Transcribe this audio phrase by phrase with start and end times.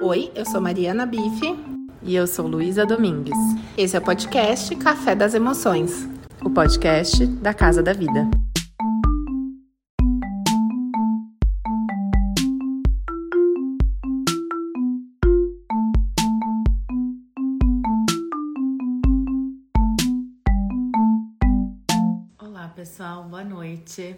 [0.00, 1.56] Oi, eu sou Mariana Bife.
[2.02, 3.38] E eu sou Luísa Domingues.
[3.76, 6.06] Esse é o podcast Café das Emoções
[6.46, 8.30] o podcast da Casa da Vida.
[22.38, 24.14] Olá, pessoal, boa noite.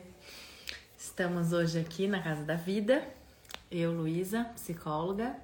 [0.99, 3.03] Estamos hoje aqui na Casa da Vida.
[3.71, 5.35] Eu, Luísa, psicóloga,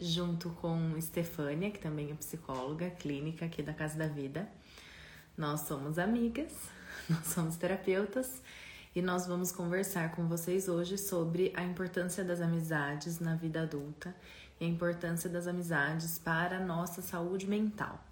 [0.00, 4.48] junto com Estefânia, que também é psicóloga clínica aqui da Casa da Vida.
[5.36, 6.52] Nós somos amigas,
[7.08, 8.42] nós somos terapeutas
[8.94, 14.14] e nós vamos conversar com vocês hoje sobre a importância das amizades na vida adulta
[14.58, 18.02] e a importância das amizades para a nossa saúde mental.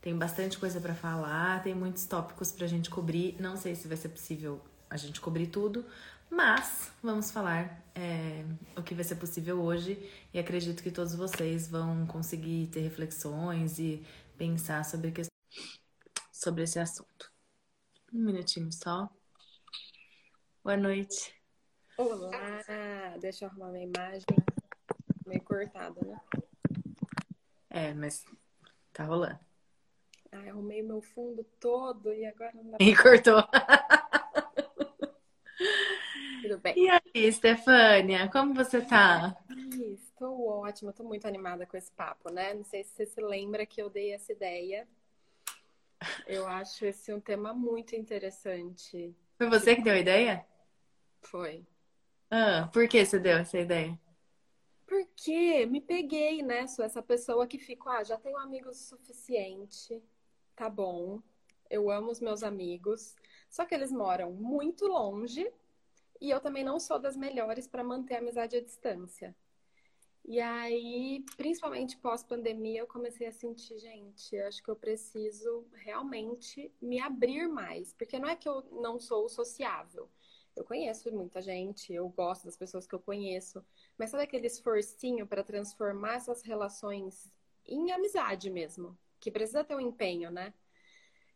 [0.00, 3.36] Tem bastante coisa para falar, tem muitos tópicos para a gente cobrir.
[3.40, 4.60] Não sei se vai ser possível
[4.90, 5.84] a gente cobrir tudo,
[6.30, 8.44] mas vamos falar é,
[8.76, 9.98] o que vai ser possível hoje
[10.32, 14.04] e acredito que todos vocês vão conseguir ter reflexões e
[14.36, 15.22] pensar sobre, que,
[16.32, 17.32] sobre esse assunto.
[18.12, 19.08] Um minutinho só.
[20.62, 21.34] Boa noite.
[21.96, 22.62] Olá!
[23.20, 24.26] Deixa eu arrumar minha imagem.
[25.26, 26.20] Meio cortada, né?
[27.70, 28.24] É, mas
[28.92, 29.38] tá rolando.
[30.32, 32.86] Ah, arrumei meu fundo todo e agora não dá pra...
[32.86, 33.44] E cortou.
[36.44, 36.74] Tudo bem.
[36.76, 39.34] E aí, Stefânia, como você tá?
[39.94, 42.52] Estou ótima, estou muito animada com esse papo, né?
[42.52, 44.86] Não sei se você se lembra que eu dei essa ideia.
[46.26, 49.16] Eu acho esse um tema muito interessante.
[49.38, 50.44] Foi você que deu a ideia?
[51.22, 51.64] Foi.
[52.30, 53.98] Ah, por que você deu essa ideia?
[54.86, 56.66] Porque me peguei, né?
[56.66, 60.02] Sou essa pessoa que fica, ah, já tenho amigos o suficiente,
[60.54, 61.22] tá bom.
[61.70, 63.16] Eu amo os meus amigos,
[63.48, 65.50] só que eles moram muito longe
[66.24, 69.36] e eu também não sou das melhores para manter a amizade à distância.
[70.24, 76.98] E aí, principalmente pós-pandemia, eu comecei a sentir, gente, acho que eu preciso realmente me
[76.98, 77.92] abrir mais.
[77.92, 80.08] Porque não é que eu não sou sociável.
[80.56, 83.62] Eu conheço muita gente, eu gosto das pessoas que eu conheço.
[83.98, 87.30] Mas sabe aquele esforcinho para transformar essas relações
[87.66, 88.96] em amizade mesmo?
[89.20, 90.54] Que precisa ter um empenho, né?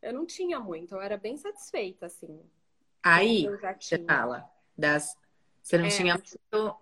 [0.01, 2.41] Eu não tinha muito, eu era bem satisfeita, assim.
[3.03, 3.47] Aí,
[3.79, 5.17] você fala das.
[5.63, 6.77] Você não é, tinha muito.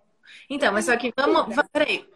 [0.49, 1.55] Então, mas só que vamos.
[1.71, 2.07] Peraí.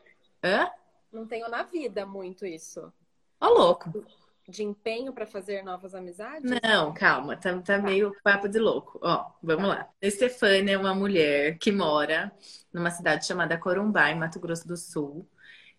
[0.43, 0.69] Hã?
[1.11, 2.91] Não tenho na vida muito isso.
[3.39, 4.05] Ó, louco.
[4.47, 6.49] De empenho para fazer novas amizades?
[6.63, 8.99] Não, calma, tá, tá meio papo de louco.
[9.01, 9.87] Ó, vamos lá.
[10.01, 12.31] A Estefânia é uma mulher que mora
[12.73, 15.27] numa cidade chamada Corumbá, em Mato Grosso do Sul.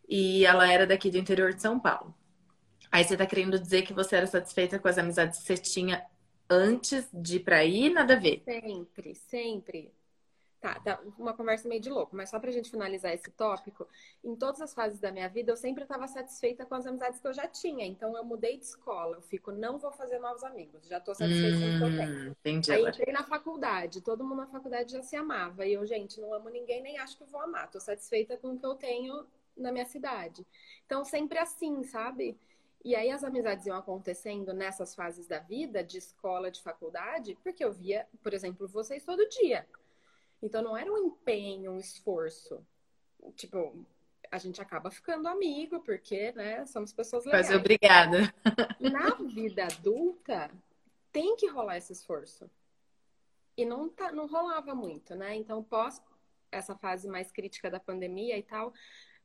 [0.09, 2.15] E ela era daqui do interior de São Paulo.
[2.91, 6.05] Aí você tá querendo dizer que você era satisfeita com as amizades que você tinha
[6.53, 7.91] antes de ir pra aí?
[7.91, 8.43] Nada a ver.
[8.45, 9.93] Sempre, sempre.
[10.61, 13.89] Tá, tá, uma conversa meio de louco, mas só pra gente finalizar esse tópico,
[14.23, 17.27] em todas as fases da minha vida eu sempre estava satisfeita com as amizades que
[17.27, 17.85] eu já tinha.
[17.85, 21.59] Então eu mudei de escola, eu fico, não vou fazer novos amigos, já tô satisfeita
[21.59, 22.13] com o que eu tenho.
[22.13, 22.71] Hum, entendi.
[22.71, 25.67] Aí entrei na faculdade, todo mundo na faculdade já se amava.
[25.67, 27.69] E eu, gente, não amo ninguém, nem acho que vou amar.
[27.69, 29.27] Tô satisfeita com o que eu tenho
[29.57, 30.47] na minha cidade.
[30.87, 32.39] Então, sempre assim, sabe?
[32.85, 37.65] E aí as amizades iam acontecendo nessas fases da vida, de escola, de faculdade, porque
[37.65, 39.67] eu via, por exemplo, vocês todo dia.
[40.43, 42.61] Então não era um empenho, um esforço.
[43.37, 43.87] Tipo,
[44.33, 47.49] a gente acaba ficando amigo, porque, né, somos pessoas legais.
[47.49, 48.35] Mas obrigada.
[48.81, 50.51] Na vida adulta,
[51.13, 52.51] tem que rolar esse esforço.
[53.57, 55.37] E não, tá, não rolava muito, né?
[55.37, 56.03] Então, pós
[56.51, 58.73] essa fase mais crítica da pandemia e tal,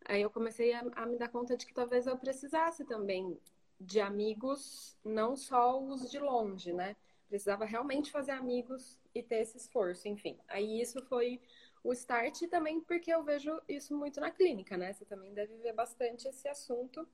[0.08, 3.38] aí eu comecei a, a me dar conta de que talvez eu precisasse também
[3.80, 6.96] de amigos, não só os de longe, né?
[7.30, 10.38] Precisava realmente fazer amigos e ter esse esforço, enfim.
[10.48, 11.40] Aí isso foi
[11.84, 14.94] o start também porque eu vejo isso muito na clínica, né?
[14.94, 17.08] Você também deve ver bastante esse assunto.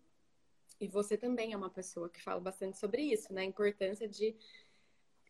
[0.80, 3.42] E você também é uma pessoa que fala bastante sobre isso, né?
[3.42, 4.36] A importância de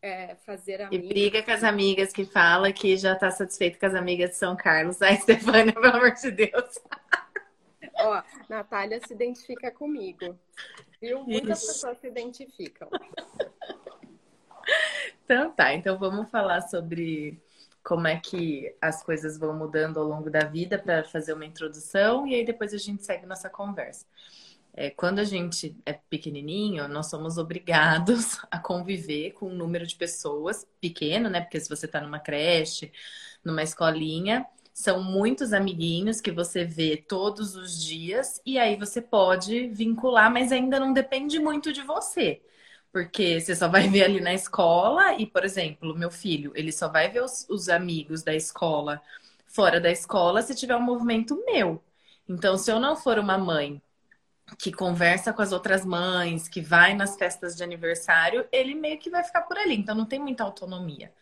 [0.02, 1.06] é, fazer amigos.
[1.06, 4.35] E briga com as amigas que fala que já tá satisfeito com as amigas de
[4.35, 5.00] São Carlos.
[5.02, 6.79] Ai, Stefania, pelo amor de Deus.
[8.03, 10.38] Ó, Natália se identifica comigo.
[11.02, 11.23] Viu?
[11.23, 11.67] Muitas Ixi.
[11.67, 12.90] pessoas se identificam.
[15.23, 17.41] Então tá, então vamos falar sobre
[17.84, 22.26] como é que as coisas vão mudando ao longo da vida para fazer uma introdução
[22.26, 24.06] e aí depois a gente segue nossa conversa.
[24.76, 29.96] É, quando a gente é pequenininho, nós somos obrigados a conviver com um número de
[29.96, 31.41] pessoas pequeno, né?
[31.41, 32.91] Porque se você está numa creche,
[33.44, 39.67] numa escolinha, são muitos amiguinhos que você vê todos os dias e aí você pode
[39.67, 42.41] vincular, mas ainda não depende muito de você.
[42.91, 46.90] Porque você só vai ver ali na escola e, por exemplo, meu filho, ele só
[46.90, 49.02] vai ver os, os amigos da escola
[49.47, 51.81] fora da escola se tiver um movimento meu.
[52.28, 53.81] Então, se eu não for uma mãe
[54.58, 59.09] que conversa com as outras mães, que vai nas festas de aniversário, ele meio que
[59.09, 59.75] vai ficar por ali.
[59.75, 61.14] Então, não tem muita autonomia.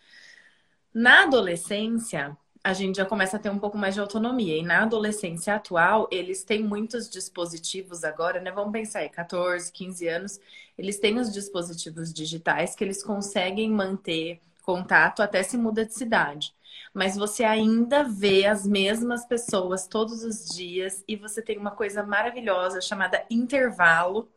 [0.93, 4.57] Na adolescência, a gente já começa a ter um pouco mais de autonomia.
[4.57, 8.51] E na adolescência atual, eles têm muitos dispositivos agora, né?
[8.51, 10.39] Vamos pensar aí, 14, 15 anos,
[10.77, 16.53] eles têm os dispositivos digitais que eles conseguem manter contato até se muda de cidade.
[16.93, 22.03] Mas você ainda vê as mesmas pessoas todos os dias e você tem uma coisa
[22.03, 24.29] maravilhosa chamada intervalo,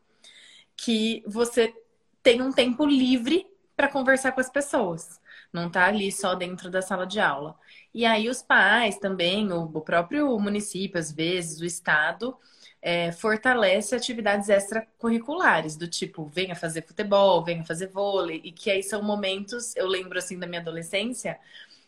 [0.76, 1.74] que você
[2.22, 5.20] tem um tempo livre para conversar com as pessoas.
[5.54, 7.56] Não tá ali só dentro da sala de aula.
[7.94, 12.36] E aí os pais também, o, próprio município, às vezes, o estado,
[12.82, 18.82] é, fortalece atividades extracurriculares, do tipo, venha fazer futebol, venha fazer vôlei, e que aí
[18.82, 21.38] são momentos, eu lembro assim da minha adolescência,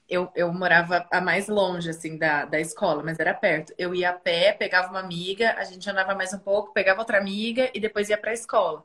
[0.08, 3.74] eu, eu morava a mais longe, assim, da, da escola, mas era perto.
[3.76, 7.18] Eu ia a pé, pegava uma amiga, a gente andava mais um pouco, pegava outra
[7.18, 8.84] amiga e depois ia para a escola.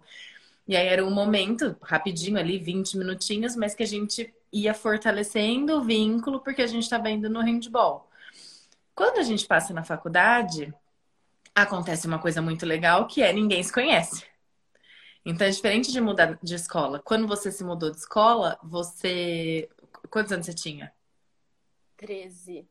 [0.68, 5.78] E aí era um momento, rapidinho ali, 20 minutinhos, mas que a gente ia fortalecendo
[5.78, 8.10] o vínculo porque a gente estava indo no handball.
[8.94, 10.74] Quando a gente passa na faculdade,
[11.56, 14.26] acontece uma coisa muito legal que é ninguém se conhece.
[15.26, 17.00] Então é diferente de mudar de escola.
[17.00, 19.70] Quando você se mudou de escola, você.
[20.10, 20.92] Quantos anos você tinha?
[21.98, 22.68] 13,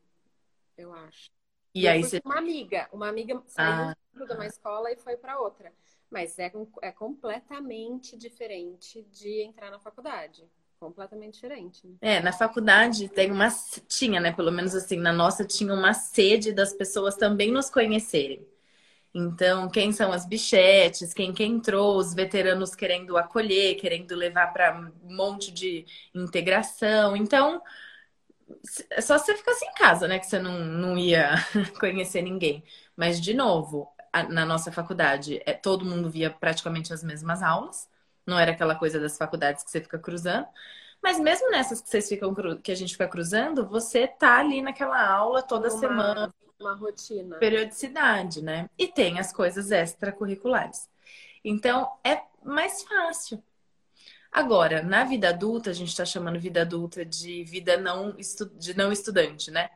[0.77, 1.29] eu acho.
[1.73, 2.21] E eu aí você.
[2.25, 2.89] Uma amiga.
[2.91, 3.95] Uma amiga saiu ah.
[4.13, 5.73] de uma escola e foi para outra.
[6.09, 6.51] Mas é,
[6.81, 10.45] é completamente diferente de entrar na faculdade.
[10.81, 11.85] Completamente diferente.
[11.85, 11.93] Né?
[12.01, 13.49] É, na faculdade tem uma.
[13.87, 14.31] Tinha, né?
[14.31, 18.43] Pelo menos assim, na nossa tinha uma sede das pessoas também nos conhecerem.
[19.13, 24.91] Então, quem são as bichetes, quem, quem entrou, os veteranos querendo acolher, querendo levar para
[25.03, 25.85] um monte de
[26.15, 27.15] integração.
[27.15, 27.61] Então,
[28.89, 30.17] é só você ficasse em casa, né?
[30.17, 31.35] Que você não, não ia
[31.79, 32.63] conhecer ninguém.
[32.95, 33.87] Mas, de novo,
[34.29, 37.87] na nossa faculdade, é, todo mundo via praticamente as mesmas aulas.
[38.25, 40.47] Não era aquela coisa das faculdades que você fica cruzando.
[41.01, 45.03] Mas mesmo nessas que vocês ficam que a gente fica cruzando, você tá ali naquela
[45.03, 46.33] aula toda uma, semana.
[46.59, 47.37] Uma rotina.
[47.37, 48.69] Periodicidade, né?
[48.77, 50.87] E tem as coisas extracurriculares.
[51.43, 53.43] Então é mais fácil.
[54.31, 58.45] Agora, na vida adulta, a gente está chamando vida adulta de vida não, estu...
[58.45, 59.69] de não estudante, né?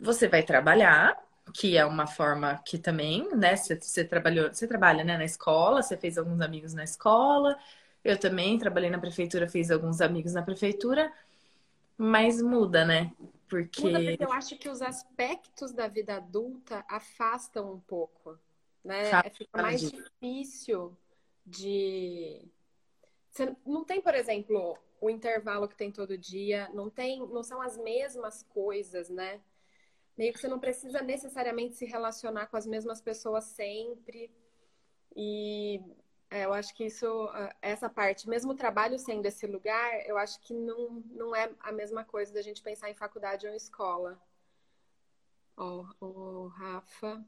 [0.00, 1.16] Você vai trabalhar,
[1.52, 3.56] que é uma forma que também, né?
[3.56, 7.58] Você, trabalhou, você trabalha né, na escola, você fez alguns amigos na escola.
[8.04, 11.12] Eu também trabalhei na prefeitura, fiz alguns amigos na prefeitura,
[11.96, 13.12] mas muda, né?
[13.48, 13.82] Porque...
[13.82, 18.38] Muda porque eu acho que os aspectos da vida adulta afastam um pouco,
[18.84, 19.10] né?
[19.10, 20.96] É, fica mais difícil
[21.46, 22.42] de...
[23.30, 27.60] Você não tem, por exemplo, o intervalo que tem todo dia, não tem, não são
[27.60, 29.40] as mesmas coisas, né?
[30.16, 34.30] Meio que você não precisa necessariamente se relacionar com as mesmas pessoas sempre.
[35.14, 35.80] E
[36.30, 37.06] é, eu acho que isso,
[37.60, 41.72] essa parte, mesmo o trabalho sendo esse lugar, eu acho que não, não é a
[41.72, 44.20] mesma coisa da gente pensar em faculdade ou escola.
[45.56, 47.24] Ó, oh, o Rafa.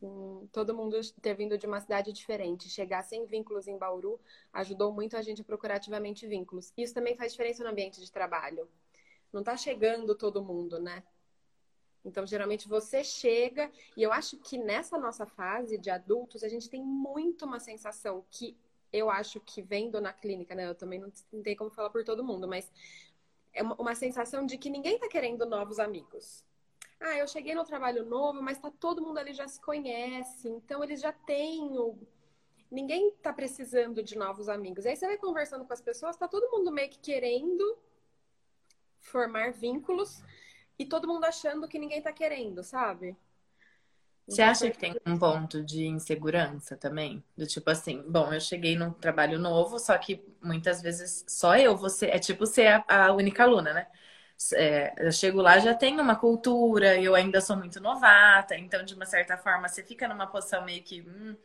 [0.00, 4.18] Hum, todo mundo ter vindo de uma cidade diferente, chegar sem vínculos em Bauru
[4.52, 6.72] ajudou muito a gente a procurar ativamente vínculos.
[6.76, 8.68] Isso também faz diferença no ambiente de trabalho.
[9.32, 11.02] Não está chegando todo mundo, né?
[12.06, 16.70] Então, geralmente você chega, e eu acho que nessa nossa fase de adultos, a gente
[16.70, 18.56] tem muito uma sensação que
[18.92, 20.68] eu acho que vendo na clínica, né?
[20.68, 21.10] Eu também não,
[21.42, 22.70] tenho como falar por todo mundo, mas
[23.52, 26.44] é uma, uma sensação de que ninguém tá querendo novos amigos.
[27.00, 30.82] Ah, eu cheguei no trabalho novo, mas tá todo mundo ali já se conhece, então
[30.82, 31.98] eles já têm o...
[32.70, 34.86] Ninguém tá precisando de novos amigos.
[34.86, 37.78] Aí você vai conversando com as pessoas, tá todo mundo meio que querendo
[38.98, 40.22] formar vínculos,
[40.78, 43.16] e todo mundo achando que ninguém tá querendo, sabe?
[44.28, 47.22] Você acha que tem um ponto de insegurança também?
[47.36, 51.76] Do tipo assim, bom, eu cheguei num trabalho novo, só que muitas vezes só eu,
[51.76, 53.86] você é tipo ser a, a única aluna, né?
[54.54, 58.94] É, eu chego lá, já tenho uma cultura, eu ainda sou muito novata, então de
[58.94, 61.00] uma certa forma você fica numa posição meio que.
[61.02, 61.36] Hum,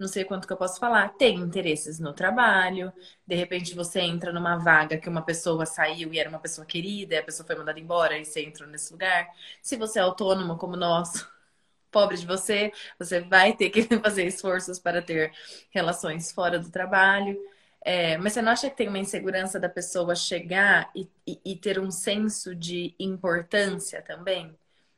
[0.00, 2.92] não sei quanto que eu posso falar, tem interesses no trabalho,
[3.26, 7.14] de repente você entra numa vaga que uma pessoa saiu e era uma pessoa querida,
[7.14, 9.28] e a pessoa foi mandada embora e você entrou nesse lugar.
[9.62, 11.26] Se você é autônomo como nós,
[11.90, 15.32] pobre de você, você vai ter que fazer esforços para ter
[15.70, 17.38] relações fora do trabalho.
[17.82, 21.56] É, mas você não acha que tem uma insegurança da pessoa chegar e, e, e
[21.56, 24.56] ter um senso de importância também?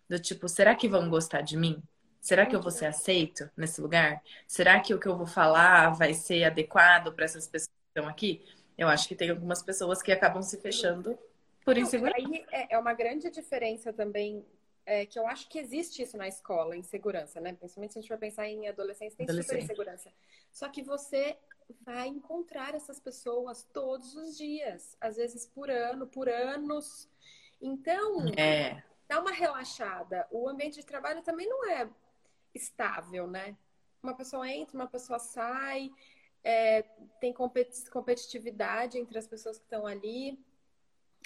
[0.08, 1.82] Do tipo, será que vão gostar de mim?
[2.22, 4.22] Será que eu vou ser aceito nesse lugar?
[4.46, 8.08] Será que o que eu vou falar vai ser adequado para essas pessoas que estão
[8.08, 8.46] aqui?
[8.78, 11.18] Eu acho que tem algumas pessoas que acabam se fechando
[11.64, 12.16] por insegurança.
[12.16, 14.46] Aí é, é uma grande diferença também
[14.86, 17.54] é, que eu acho que existe isso na escola, insegurança, né?
[17.54, 20.12] Principalmente se a gente for pensar em adolescência, tem super insegurança.
[20.52, 21.36] Só que você
[21.80, 27.08] vai encontrar essas pessoas todos os dias, às vezes por ano, por anos.
[27.60, 28.80] Então, é.
[29.08, 30.24] dá uma relaxada.
[30.30, 31.88] O ambiente de trabalho também não é
[32.54, 33.56] estável, né?
[34.02, 35.90] Uma pessoa entra, uma pessoa sai,
[36.42, 36.82] é,
[37.20, 40.38] tem competitividade entre as pessoas que estão ali.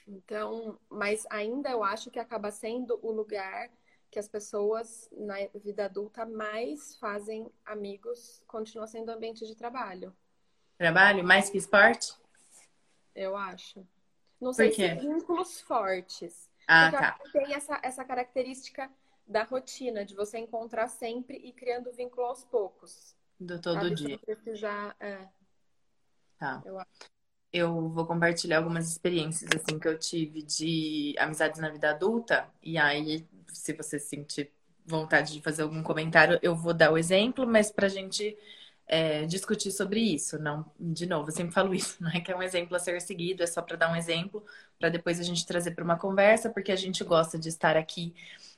[0.07, 3.71] Então, mas ainda eu acho que acaba sendo o lugar
[4.11, 10.15] que as pessoas na vida adulta mais fazem amigos, continua sendo ambiente de trabalho.
[10.79, 12.15] Trabalho mais que esporte?
[13.15, 13.87] Eu acho.
[14.41, 16.49] Não sei se vínculos fortes.
[16.69, 17.19] Ah, tá.
[17.33, 18.91] Tem essa, essa característica
[19.27, 23.15] da rotina, de você encontrar sempre e criando vínculo aos poucos.
[23.39, 23.95] Do todo sabe?
[23.95, 24.19] dia.
[24.19, 25.29] precisar, é.
[26.39, 26.63] Tá.
[26.65, 26.79] Eu
[27.53, 32.77] eu vou compartilhar algumas experiências assim que eu tive de amizades na vida adulta e
[32.77, 34.53] aí se você sentir
[34.85, 38.37] vontade de fazer algum comentário eu vou dar o exemplo mas para a gente
[38.87, 42.37] é, discutir sobre isso não de novo eu sempre falo isso não é que é
[42.37, 44.45] um exemplo a ser seguido é só para dar um exemplo
[44.79, 48.15] para depois a gente trazer para uma conversa porque a gente gosta de estar aqui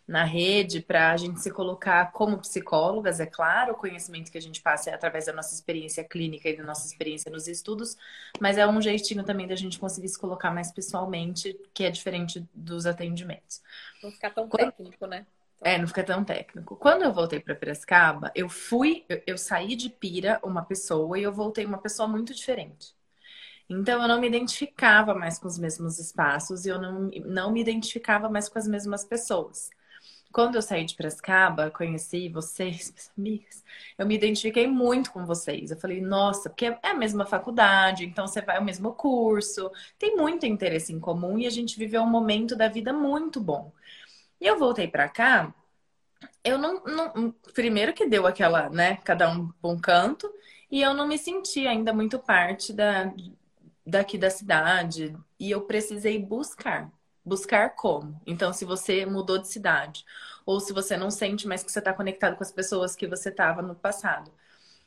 [0.09, 4.41] na rede para a gente se colocar como psicólogas, é claro, o conhecimento que a
[4.41, 7.95] gente passa é através da nossa experiência clínica e da nossa experiência nos estudos,
[8.41, 12.43] mas é um jeitinho também da gente conseguir se colocar mais pessoalmente, que é diferente
[12.55, 13.61] dos atendimentos.
[14.03, 14.73] Não ficar tão Quando...
[14.73, 15.27] técnico, né?
[15.61, 16.77] É, não fica tão técnico.
[16.77, 21.23] Quando eu voltei para Piracicaba, eu fui, eu, eu saí de Pira uma pessoa e
[21.25, 22.95] eu voltei uma pessoa muito diferente.
[23.69, 27.61] Então eu não me identificava mais com os mesmos espaços e eu não, não me
[27.61, 29.69] identificava mais com as mesmas pessoas.
[30.33, 33.65] Quando eu saí de Piracicaba, conheci vocês, minhas amigas,
[33.97, 35.71] eu me identifiquei muito com vocês.
[35.71, 40.17] Eu falei, nossa, porque é a mesma faculdade, então você vai ao mesmo curso, tem
[40.17, 43.73] muito interesse em comum e a gente viveu um momento da vida muito bom.
[44.41, 45.55] E eu voltei para cá,
[46.45, 50.33] eu não, não, Primeiro que deu aquela, né, cada um um canto,
[50.71, 53.13] e eu não me senti ainda muito parte da,
[53.87, 56.91] daqui da cidade, e eu precisei buscar
[57.29, 58.21] buscar como.
[58.27, 60.05] Então, se você mudou de cidade,
[60.47, 63.29] ou se você não sente mais que você está conectado com as pessoas que você
[63.29, 64.33] estava no passado,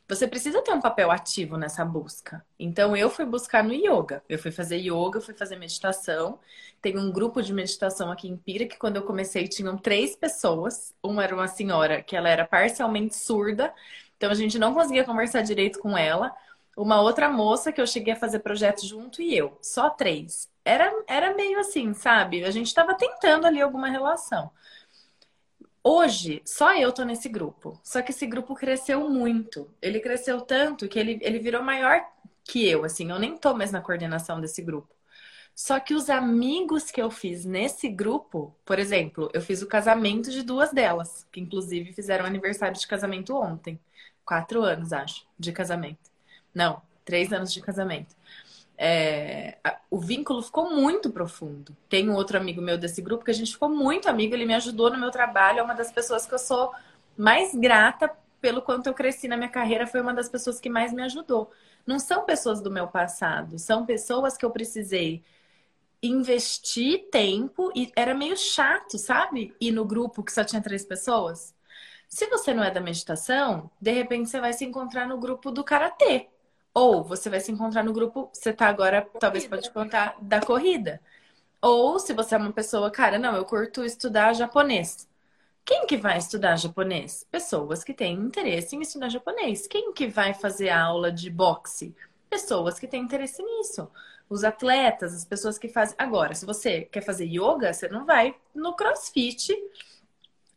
[0.07, 2.45] você precisa ter um papel ativo nessa busca.
[2.59, 4.21] Então, eu fui buscar no yoga.
[4.27, 6.39] Eu fui fazer yoga, fui fazer meditação.
[6.81, 10.93] Tem um grupo de meditação aqui em Pira que, quando eu comecei, tinham três pessoas.
[11.01, 13.73] Uma era uma senhora que ela era parcialmente surda,
[14.17, 16.35] então a gente não conseguia conversar direito com ela.
[16.77, 19.57] Uma outra moça que eu cheguei a fazer projeto junto e eu.
[19.61, 22.43] Só três era, era meio assim, sabe?
[22.43, 24.51] A gente estava tentando ali alguma relação.
[25.83, 27.79] Hoje, só eu tô nesse grupo.
[27.83, 29.69] Só que esse grupo cresceu muito.
[29.81, 32.05] Ele cresceu tanto que ele, ele virou maior
[32.43, 33.09] que eu, assim.
[33.09, 34.93] Eu nem tô mais na coordenação desse grupo.
[35.55, 40.31] Só que os amigos que eu fiz nesse grupo, por exemplo, eu fiz o casamento
[40.31, 43.79] de duas delas, que inclusive fizeram aniversário de casamento ontem.
[44.23, 46.09] Quatro anos, acho, de casamento.
[46.53, 48.15] Não, três anos de casamento
[48.83, 49.59] é,
[49.91, 51.77] o vínculo ficou muito profundo.
[51.87, 54.55] Tem um outro amigo meu desse grupo que a gente ficou muito amigo, ele me
[54.55, 56.73] ajudou no meu trabalho, é uma das pessoas que eu sou
[57.15, 58.11] mais grata
[58.41, 61.51] pelo quanto eu cresci na minha carreira, foi uma das pessoas que mais me ajudou.
[61.85, 65.23] Não são pessoas do meu passado, são pessoas que eu precisei
[66.01, 69.55] investir tempo e era meio chato, sabe?
[69.61, 71.53] Ir no grupo que só tinha três pessoas.
[72.09, 75.63] Se você não é da meditação, de repente você vai se encontrar no grupo do
[75.63, 76.30] karatê.
[76.73, 79.19] Ou você vai se encontrar no grupo, você tá agora, corrida.
[79.19, 81.01] talvez pode contar, da corrida.
[81.61, 85.07] Ou se você é uma pessoa, cara, não, eu curto estudar japonês.
[85.63, 87.25] Quem que vai estudar japonês?
[87.29, 89.67] Pessoas que têm interesse em estudar japonês.
[89.67, 91.95] Quem que vai fazer aula de boxe?
[92.29, 93.87] Pessoas que têm interesse nisso.
[94.29, 95.95] Os atletas, as pessoas que fazem.
[95.97, 99.53] Agora, se você quer fazer yoga, você não vai no crossfit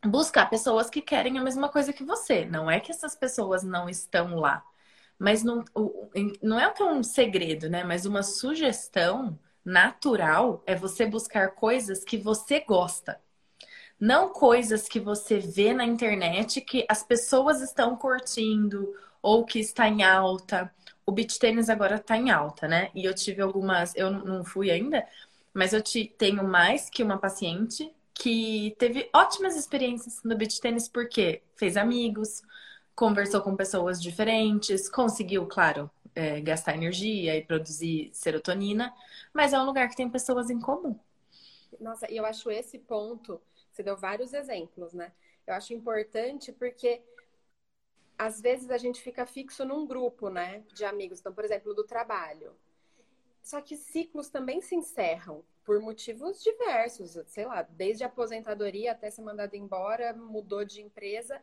[0.05, 2.45] buscar pessoas que querem a mesma coisa que você.
[2.45, 4.65] Não é que essas pessoas não estão lá.
[5.25, 5.65] Mas não,
[6.43, 7.83] não é que é um segredo, né?
[7.83, 13.19] Mas uma sugestão natural é você buscar coisas que você gosta.
[13.99, 19.89] Não coisas que você vê na internet que as pessoas estão curtindo ou que está
[19.89, 20.71] em alta.
[21.07, 22.91] O beach tênis agora está em alta, né?
[22.95, 25.09] E eu tive algumas, eu não fui ainda,
[25.55, 30.87] mas eu te, tenho mais que uma paciente que teve ótimas experiências no beach tênis
[30.87, 32.43] porque fez amigos,
[32.95, 38.95] conversou com pessoas diferentes, conseguiu, claro, é, gastar energia e produzir serotonina,
[39.33, 40.99] mas é um lugar que tem pessoas em comum.
[41.81, 43.41] Nossa, e eu acho esse ponto,
[43.73, 45.13] você deu vários exemplos, né?
[45.47, 47.03] Eu acho importante porque
[48.19, 51.85] às vezes a gente fica fixo num grupo, né, de amigos, então, por exemplo, do
[51.85, 52.53] trabalho.
[53.43, 55.45] Só que ciclos também se encerram.
[55.65, 61.41] por motivos diversos, sei lá, desde aposentadoria até ser mandado embora, mudou de empresa.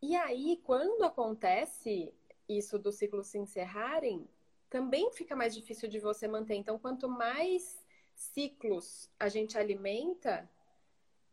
[0.00, 2.12] E aí, quando acontece
[2.48, 4.28] isso dos ciclos se encerrarem,
[4.70, 6.54] também fica mais difícil de você manter.
[6.54, 10.48] Então, quanto mais ciclos a gente alimenta,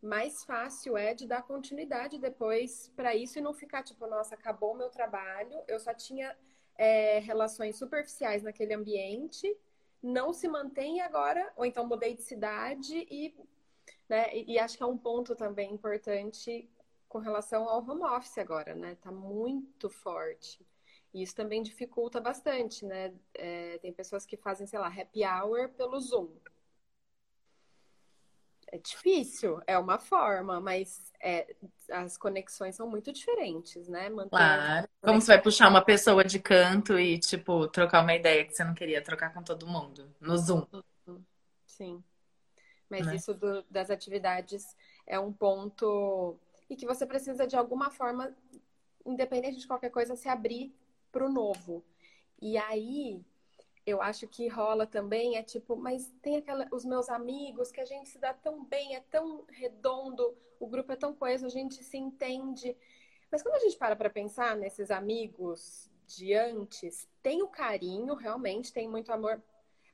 [0.02, 4.74] mais fácil é de dar continuidade depois para isso e não ficar tipo, nossa, acabou
[4.74, 6.36] o meu trabalho, eu só tinha
[6.76, 9.58] é, relações superficiais naquele ambiente,
[10.02, 13.36] não se mantém agora, ou então mudei de cidade e,
[14.08, 16.70] né, e, e acho que é um ponto também importante
[17.16, 18.98] com relação ao home office agora, né?
[19.02, 20.60] Tá muito forte.
[21.14, 23.14] E isso também dificulta bastante, né?
[23.34, 26.28] É, tem pessoas que fazem, sei lá, happy hour pelo Zoom.
[28.68, 31.56] É difícil, é uma forma, mas é,
[31.90, 34.10] as conexões são muito diferentes, né?
[34.10, 34.90] Manter claro.
[35.02, 38.66] Como você vai puxar uma pessoa de canto e, tipo, trocar uma ideia que você
[38.66, 40.68] não queria trocar com todo mundo no Zoom?
[41.66, 42.04] Sim.
[42.90, 43.16] Mas né?
[43.16, 44.76] isso do, das atividades
[45.08, 46.38] é um ponto
[46.70, 48.36] e que você precisa, de alguma forma,
[49.06, 50.74] independente de qualquer coisa, se abrir
[51.12, 51.84] para o novo.
[52.42, 53.24] E aí
[53.86, 57.86] eu acho que rola também, é tipo, mas tem aquela, os meus amigos que a
[57.86, 61.84] gente se dá tão bem, é tão redondo, o grupo é tão coeso, a gente
[61.84, 62.76] se entende.
[63.32, 68.74] Mas quando a gente para para pensar nesses amigos de antes, tem o carinho, realmente,
[68.74, 69.42] tem muito amor.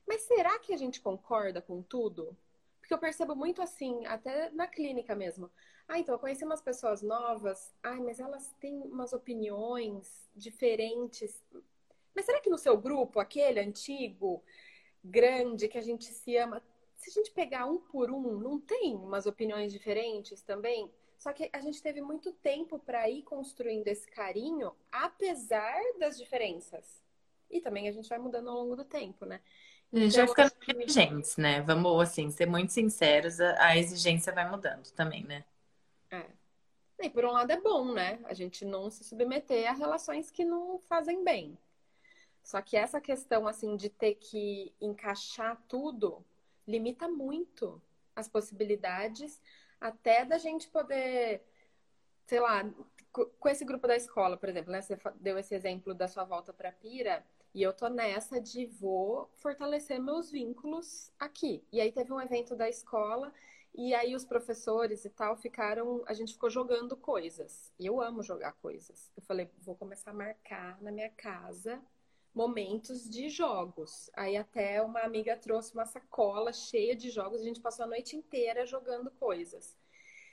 [0.06, 2.36] Mas será que a gente concorda com tudo?
[2.80, 5.50] Porque eu percebo muito assim, até na clínica mesmo.
[5.92, 11.44] Ah, então eu conheci umas pessoas novas, ai, mas elas têm umas opiniões diferentes.
[12.14, 14.42] Mas será que no seu grupo, aquele antigo,
[15.04, 16.62] grande, que a gente se ama,
[16.96, 20.90] se a gente pegar um por um, não tem umas opiniões diferentes também?
[21.18, 27.02] Só que a gente teve muito tempo para ir construindo esse carinho, apesar das diferenças.
[27.50, 29.42] E também a gente vai mudando ao longo do tempo, né?
[29.92, 31.60] A gente então, vai ficando exigentes, né?
[31.60, 35.44] Vamos, assim, ser muito sinceros, a exigência vai mudando também, né?
[37.02, 38.20] E por um lado é bom, né?
[38.24, 41.58] A gente não se submeter a relações que não fazem bem.
[42.42, 46.24] Só que essa questão, assim, de ter que encaixar tudo,
[46.66, 47.80] limita muito
[48.14, 49.40] as possibilidades,
[49.80, 51.42] até da gente poder,
[52.26, 52.64] sei lá,
[53.12, 54.80] com esse grupo da escola, por exemplo, né?
[54.80, 57.24] Você deu esse exemplo da sua volta para Pira,
[57.54, 61.62] e eu tô nessa de vou fortalecer meus vínculos aqui.
[61.70, 63.32] E aí teve um evento da escola,
[63.74, 67.72] e aí os professores e tal ficaram, a gente ficou jogando coisas.
[67.78, 69.10] E eu amo jogar coisas.
[69.16, 71.82] Eu falei, vou começar a marcar na minha casa
[72.34, 74.10] momentos de jogos.
[74.14, 78.16] Aí até uma amiga trouxe uma sacola cheia de jogos, a gente passou a noite
[78.16, 79.76] inteira jogando coisas.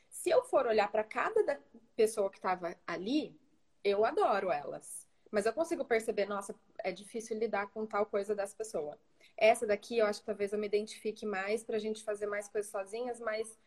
[0.10, 1.62] Se eu for olhar para cada
[1.96, 3.40] pessoa que estava ali,
[3.84, 5.08] eu adoro elas.
[5.32, 8.98] Mas eu consigo perceber, nossa, é difícil lidar com tal coisa dessa pessoa.
[9.42, 12.50] Essa daqui, eu acho que talvez eu me identifique mais para a gente fazer mais
[12.50, 13.58] coisas sozinhas, mas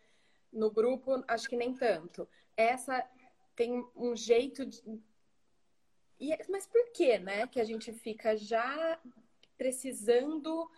[0.52, 2.28] no grupo, acho que nem tanto.
[2.54, 3.02] Essa
[3.56, 4.82] tem um jeito de,
[6.20, 9.00] e, mas por que, né, que a gente fica já
[9.56, 10.70] precisando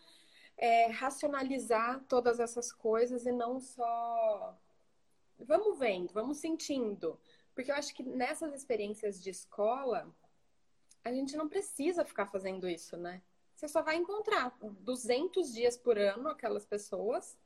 [0.56, 4.56] é, racionalizar todas essas coisas e não só
[5.38, 7.18] vamos vendo, vamos sentindo.
[7.54, 10.08] Porque eu acho que nessas experiências de escola,
[11.04, 13.20] a gente não precisa ficar fazendo isso, né?
[13.54, 17.36] Você só vai encontrar 200 dias por ano aquelas pessoas.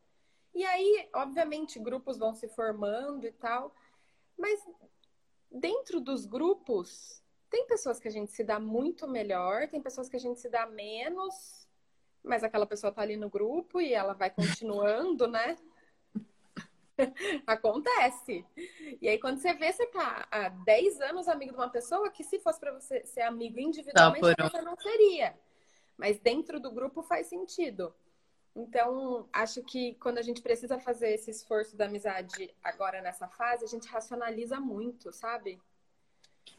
[0.55, 3.75] E aí, obviamente, grupos vão se formando e tal.
[4.37, 4.61] Mas
[5.51, 10.17] dentro dos grupos, tem pessoas que a gente se dá muito melhor, tem pessoas que
[10.17, 11.69] a gente se dá menos,
[12.23, 15.57] mas aquela pessoa tá ali no grupo e ela vai continuando, né?
[17.47, 18.45] Acontece.
[19.01, 22.25] E aí, quando você vê, você tá há 10 anos amigo de uma pessoa que,
[22.25, 25.39] se fosse para você ser amigo individualmente, você não seria.
[25.99, 27.93] Mas dentro do grupo faz sentido.
[28.55, 33.65] Então, acho que quando a gente precisa fazer esse esforço da amizade agora nessa fase,
[33.65, 35.61] a gente racionaliza muito, sabe?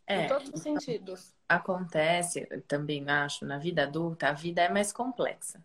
[0.05, 1.33] É, em todos os sentidos.
[1.47, 5.63] Acontece, também acho, na vida adulta, a vida é mais complexa.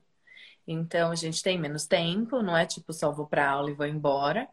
[0.66, 3.86] Então, a gente tem menos tempo, não é tipo só vou para aula e vou
[3.86, 4.48] embora.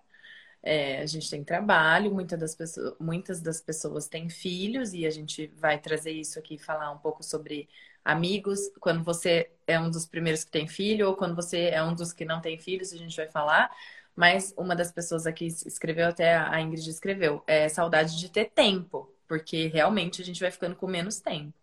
[0.63, 5.09] É, a gente tem trabalho, muitas das, pessoas, muitas das pessoas têm filhos e a
[5.09, 7.67] gente vai trazer isso aqui, falar um pouco sobre
[8.03, 11.93] amigos, quando você é um dos primeiros que tem filho ou quando você é um
[11.93, 13.71] dos que não tem filhos, a gente vai falar.
[14.15, 19.11] Mas uma das pessoas aqui escreveu, até a Ingrid escreveu, é saudade de ter tempo
[19.31, 21.53] porque realmente a gente vai ficando com menos tempo.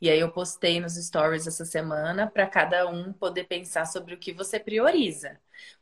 [0.00, 4.16] E aí eu postei nos stories essa semana para cada um poder pensar sobre o
[4.16, 5.36] que você prioriza,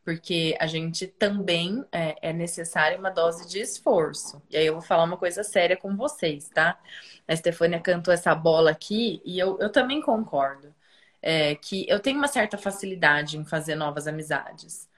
[0.04, 4.42] porque a gente também é, é necessária uma dose de esforço.
[4.50, 6.78] E aí eu vou falar uma coisa séria com vocês, tá?
[7.26, 10.74] A Stefânia cantou essa bola aqui e eu, eu também concordo.
[11.22, 14.88] É, que eu tenho uma certa facilidade em fazer novas amizades.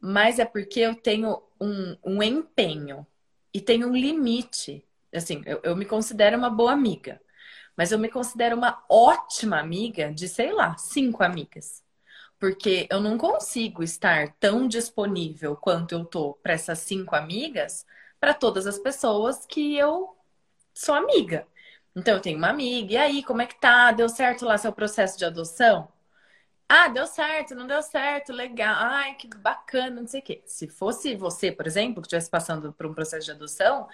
[0.00, 3.06] mas é porque eu tenho um, um empenho
[3.54, 4.86] e tenho um limite.
[5.14, 7.20] Assim, eu, eu me considero uma boa amiga,
[7.76, 11.83] mas eu me considero uma ótima amiga de, sei lá, cinco amigas.
[12.44, 17.86] Porque eu não consigo estar tão disponível quanto eu tô para essas cinco amigas
[18.20, 20.14] para todas as pessoas que eu
[20.74, 21.46] sou amiga.
[21.96, 23.92] Então, eu tenho uma amiga, e aí, como é que tá?
[23.92, 25.88] Deu certo lá seu processo de adoção?
[26.68, 28.74] Ah, deu certo, não deu certo, legal.
[28.78, 30.42] Ai, que bacana, não sei o quê.
[30.46, 33.88] Se fosse você, por exemplo, que estivesse passando por um processo de adoção,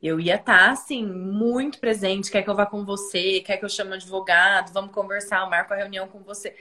[0.00, 2.30] eu ia estar, tá, assim, muito presente.
[2.30, 3.40] Quer que eu vá com você?
[3.40, 4.72] Quer que eu chame um advogado?
[4.72, 6.54] Vamos conversar, eu marco a reunião com você.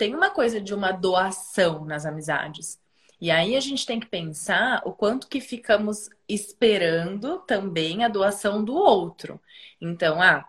[0.00, 2.80] Tem uma coisa de uma doação nas amizades.
[3.20, 8.64] E aí a gente tem que pensar o quanto que ficamos esperando também a doação
[8.64, 9.38] do outro.
[9.78, 10.48] Então, ah,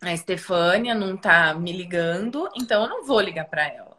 [0.00, 3.98] a Estefânia não tá me ligando, então eu não vou ligar para ela.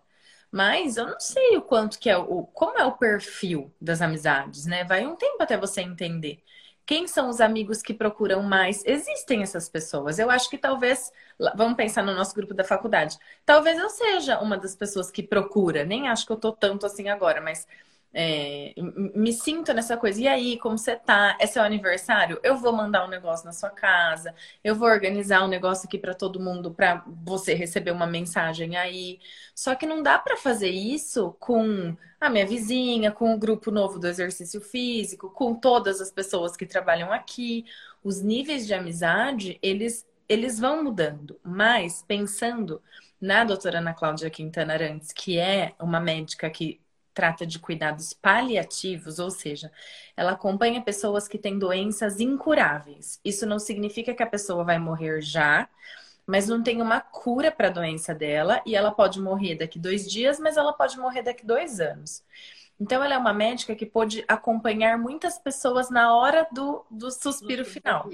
[0.49, 4.65] Mas eu não sei o quanto que é o como é o perfil das amizades,
[4.65, 4.85] né?
[4.85, 6.41] Vai um tempo até você entender.
[6.87, 8.81] Quem são os amigos que procuram mais?
[8.85, 10.19] Existem essas pessoas.
[10.19, 11.11] Eu acho que talvez,
[11.53, 13.19] vamos pensar no nosso grupo da faculdade.
[13.45, 15.83] Talvez eu seja uma das pessoas que procura.
[15.83, 17.67] Nem acho que eu tô tanto assim agora, mas
[18.13, 18.73] é,
[19.15, 20.19] me sinto nessa coisa.
[20.21, 21.37] E aí, como você tá?
[21.39, 22.39] É seu aniversário?
[22.43, 24.33] Eu vou mandar um negócio na sua casa.
[24.63, 29.19] Eu vou organizar um negócio aqui para todo mundo, para você receber uma mensagem aí.
[29.53, 33.99] Só que não dá para fazer isso com a minha vizinha, com o grupo novo
[33.99, 37.65] do exercício físico, com todas as pessoas que trabalham aqui.
[38.03, 42.81] Os níveis de amizade, eles eles vão mudando, mas pensando
[43.19, 46.81] na doutora Ana Cláudia Quintana Arantes, que é uma médica que
[47.17, 49.71] trata de cuidados paliativos, ou seja,
[50.15, 53.19] ela acompanha pessoas que têm doenças incuráveis.
[53.25, 55.67] Isso não significa que a pessoa vai morrer já,
[56.27, 60.07] mas não tem uma cura para a doença dela e ela pode morrer daqui dois
[60.07, 62.23] dias, mas ela pode morrer daqui dois anos.
[62.79, 67.65] Então, ela é uma médica que pôde acompanhar muitas pessoas na hora do, do suspiro
[67.65, 68.11] final.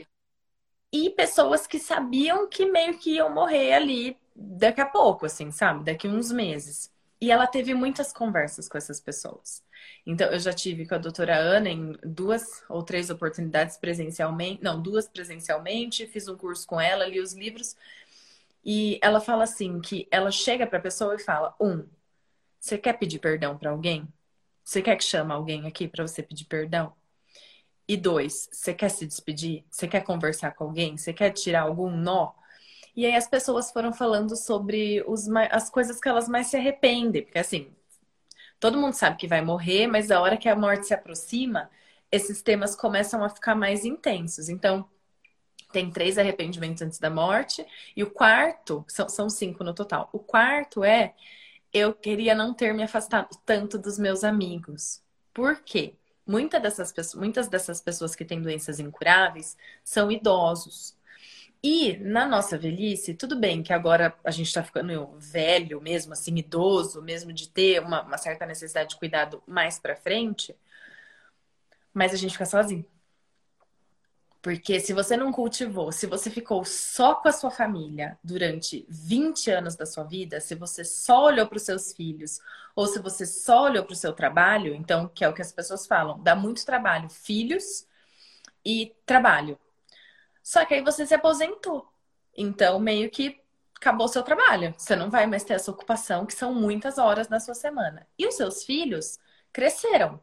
[0.93, 5.83] E pessoas que sabiam que meio que iam morrer ali daqui a pouco, assim, sabe?
[5.83, 6.92] Daqui uns meses.
[7.23, 9.63] E ela teve muitas conversas com essas pessoas.
[10.05, 14.81] Então, eu já tive com a doutora Ana em duas ou três oportunidades presencialmente, não,
[14.81, 17.77] duas presencialmente, fiz um curso com ela, li os livros.
[18.62, 21.88] E ela fala assim: que ela chega para a pessoa e fala: um,
[22.59, 24.05] você quer pedir perdão para alguém?
[24.62, 26.93] Você quer que chame alguém aqui para você pedir perdão?
[27.88, 29.63] E dois, você quer se despedir?
[29.71, 30.97] Você quer conversar com alguém?
[30.97, 32.33] Você quer tirar algum nó?
[32.95, 37.23] E aí as pessoas foram falando sobre os, as coisas que elas mais se arrependem.
[37.23, 37.71] Porque assim,
[38.60, 41.69] todo mundo sabe que vai morrer, mas a hora que a morte se aproxima,
[42.12, 44.49] esses temas começam a ficar mais intensos.
[44.49, 44.88] Então,
[45.71, 47.65] tem três arrependimentos antes da morte.
[47.95, 50.10] E o quarto, são, são cinco no total.
[50.13, 51.13] O quarto é
[51.73, 55.01] eu queria não ter me afastado tanto dos meus amigos.
[55.34, 55.95] Por quê?
[56.25, 60.95] Muita dessas, muitas dessas pessoas que têm doenças incuráveis são idosos.
[61.63, 66.36] E na nossa velhice, tudo bem que agora a gente está ficando velho mesmo, assim,
[66.36, 70.54] idoso, mesmo de ter uma, uma certa necessidade de cuidado mais para frente,
[71.93, 72.86] mas a gente fica sozinho.
[74.41, 79.49] Porque se você não cultivou, se você ficou só com a sua família durante 20
[79.49, 82.41] anos da sua vida, se você só olhou para os seus filhos,
[82.76, 85.54] ou se você só olhou para o seu trabalho, então, que é o que as
[85.54, 87.88] pessoas falam, dá muito trabalho, filhos
[88.65, 89.58] e trabalho.
[90.43, 91.88] Só que aí você se aposentou.
[92.38, 93.41] Então, meio que
[93.77, 94.73] acabou seu trabalho.
[94.77, 98.06] Você não vai mais ter essa ocupação, que são muitas horas na sua semana.
[98.17, 99.19] E os seus filhos
[99.51, 100.19] cresceram.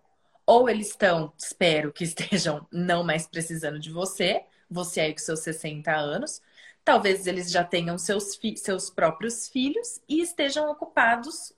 [0.46, 5.40] Ou eles estão, espero que estejam não mais precisando de você, você aí com seus
[5.40, 6.42] 60 anos.
[6.85, 11.52] Talvez eles já tenham seus, seus próprios filhos e estejam ocupados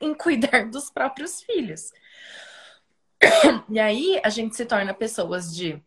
[0.00, 1.92] em cuidar dos próprios filhos.
[3.68, 5.82] E aí a gente se torna pessoas de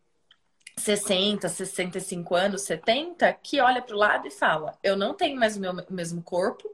[0.80, 5.56] 60, 65 anos, 70, que olha para o lado e fala: Eu não tenho mais
[5.56, 6.70] o meu o mesmo corpo,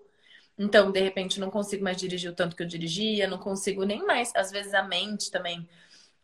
[0.58, 4.04] então de repente não consigo mais dirigir o tanto que eu dirigia, não consigo nem
[4.06, 4.32] mais.
[4.34, 5.68] Às vezes a mente também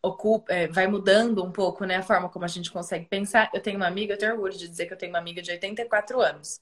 [0.02, 1.96] ocupa, é, vai mudando um pouco, né?
[1.96, 3.50] A forma como a gente consegue pensar.
[3.54, 5.50] Eu tenho uma amiga, eu tenho orgulho de dizer que eu tenho uma amiga de
[5.52, 6.60] 84 anos,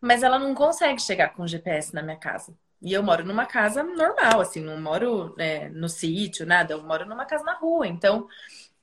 [0.00, 2.54] mas ela não consegue chegar com GPS na minha casa.
[2.80, 7.06] E eu moro numa casa normal, assim, não moro é, no sítio, nada, eu moro
[7.06, 7.88] numa casa na rua.
[7.88, 8.28] Então,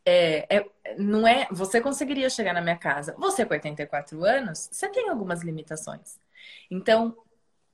[0.05, 1.47] é, é, não é.
[1.51, 3.15] Você conseguiria chegar na minha casa.
[3.17, 6.19] Você com 84 anos, você tem algumas limitações.
[6.69, 7.17] Então,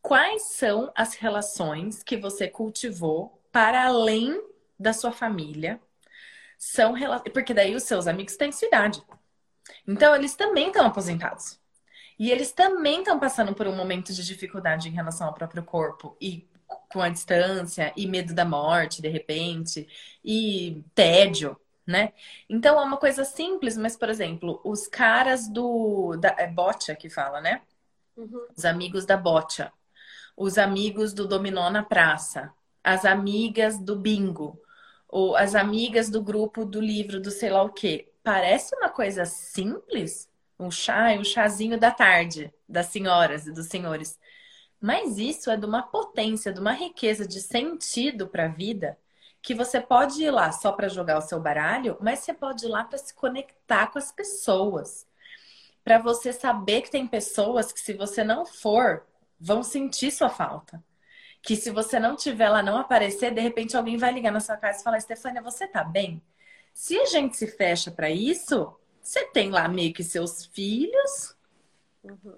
[0.02, 4.41] quais são as relações que você cultivou para além
[4.80, 5.80] da sua família?
[6.58, 6.96] São
[7.34, 9.04] porque daí os seus amigos têm sua idade.
[9.88, 11.60] Então, eles também estão aposentados.
[12.17, 16.15] E eles também estão passando por um momento de dificuldade em relação ao próprio corpo
[16.22, 16.48] e
[16.89, 19.88] com a distância e medo da morte, de repente,
[20.24, 22.13] e tédio, né?
[22.50, 26.15] Então é uma coisa simples, mas, por exemplo, os caras do.
[26.17, 27.62] Da, é bocha que fala, né?
[28.15, 28.48] Uhum.
[28.56, 29.72] Os amigos da bocha.
[30.36, 32.52] Os amigos do dominó na praça.
[32.84, 34.60] As amigas do bingo.
[35.08, 38.12] Ou as amigas do grupo do livro do sei lá o quê.
[38.24, 44.20] Parece uma coisa simples, um chá, um chazinho da tarde das senhoras e dos senhores.
[44.80, 48.98] Mas isso é de uma potência, de uma riqueza de sentido para a vida,
[49.41, 52.69] que você pode ir lá só para jogar o seu baralho, mas você pode ir
[52.69, 55.08] lá para se conectar com as pessoas.
[55.84, 59.04] Para você saber que tem pessoas que, se você não for,
[59.39, 60.84] vão sentir sua falta.
[61.41, 64.58] Que se você não tiver lá, não aparecer, de repente alguém vai ligar na sua
[64.58, 66.21] casa e falar: Stefania, você tá bem?
[66.71, 71.36] Se a gente se fecha para isso, você tem lá meio que seus filhos.
[72.04, 72.38] Uhum.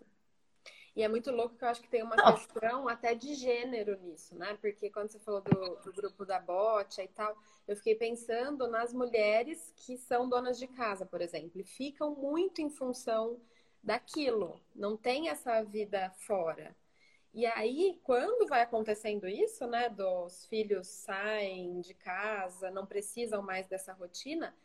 [0.95, 4.35] E é muito louco que eu acho que tem uma questão até de gênero nisso,
[4.37, 4.55] né?
[4.61, 7.35] Porque quando você falou do, do grupo da bote e tal,
[7.67, 12.61] eu fiquei pensando nas mulheres que são donas de casa, por exemplo, e ficam muito
[12.61, 13.39] em função
[13.81, 16.75] daquilo, não tem essa vida fora.
[17.33, 23.65] E aí, quando vai acontecendo isso, né, dos filhos saem de casa, não precisam mais
[23.67, 24.55] dessa rotina,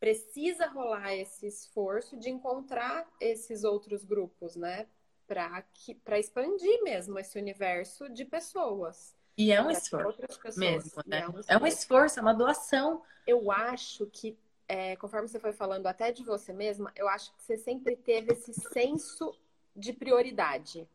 [0.00, 4.88] precisa rolar esse esforço de encontrar esses outros grupos, né?
[5.26, 9.14] Para expandir mesmo esse universo de pessoas.
[9.36, 10.22] E é um esforço
[10.56, 11.20] mesmo, né?
[11.20, 11.52] É um esforço.
[11.52, 13.02] é um esforço, é uma doação.
[13.26, 17.42] Eu acho que, é, conforme você foi falando até de você mesma, eu acho que
[17.42, 19.38] você sempre teve esse senso
[19.74, 20.88] de prioridade.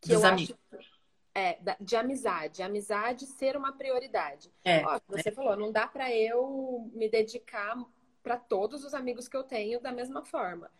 [0.00, 0.56] Que Dos eu amigos.
[0.72, 1.00] acho
[1.34, 4.52] é, de amizade, amizade ser uma prioridade.
[4.64, 5.32] É, Ó, você é.
[5.32, 7.76] falou, não dá para eu me dedicar
[8.22, 10.70] para todos os amigos que eu tenho da mesma forma.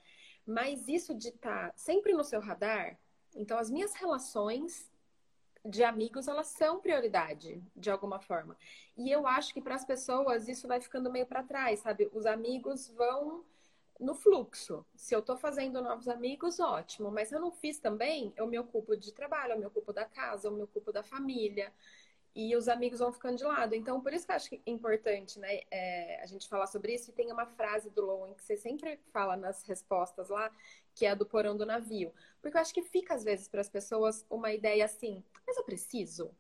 [0.47, 2.99] Mas isso de estar tá sempre no seu radar,
[3.35, 4.91] então as minhas relações
[5.65, 8.57] de amigos, elas são prioridade de alguma forma.
[8.97, 12.09] E eu acho que para as pessoas isso vai ficando meio para trás, sabe?
[12.13, 13.45] Os amigos vão
[13.99, 14.85] no fluxo.
[14.95, 17.11] Se eu estou fazendo novos amigos, ótimo.
[17.11, 20.49] Mas eu não fiz também, eu me ocupo de trabalho, eu me ocupo da casa,
[20.49, 21.71] eu me ocupo da família.
[22.35, 23.75] E os amigos vão ficando de lado.
[23.75, 27.11] Então, por isso que eu acho importante né, é, a gente falar sobre isso.
[27.11, 30.51] E tem uma frase do Lowen que você sempre fala nas respostas lá,
[30.95, 32.13] que é a do porão do navio.
[32.41, 35.65] Porque eu acho que fica, às vezes, para as pessoas uma ideia assim: mas eu
[35.65, 36.31] preciso?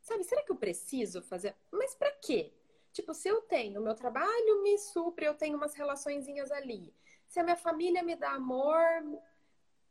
[0.00, 1.54] Sabe, será que eu preciso fazer?
[1.70, 2.52] Mas para quê?
[2.92, 6.92] Tipo, se eu tenho, meu trabalho me supre, eu tenho umas relaçõezinhas ali.
[7.28, 8.76] Se a minha família me dá amor,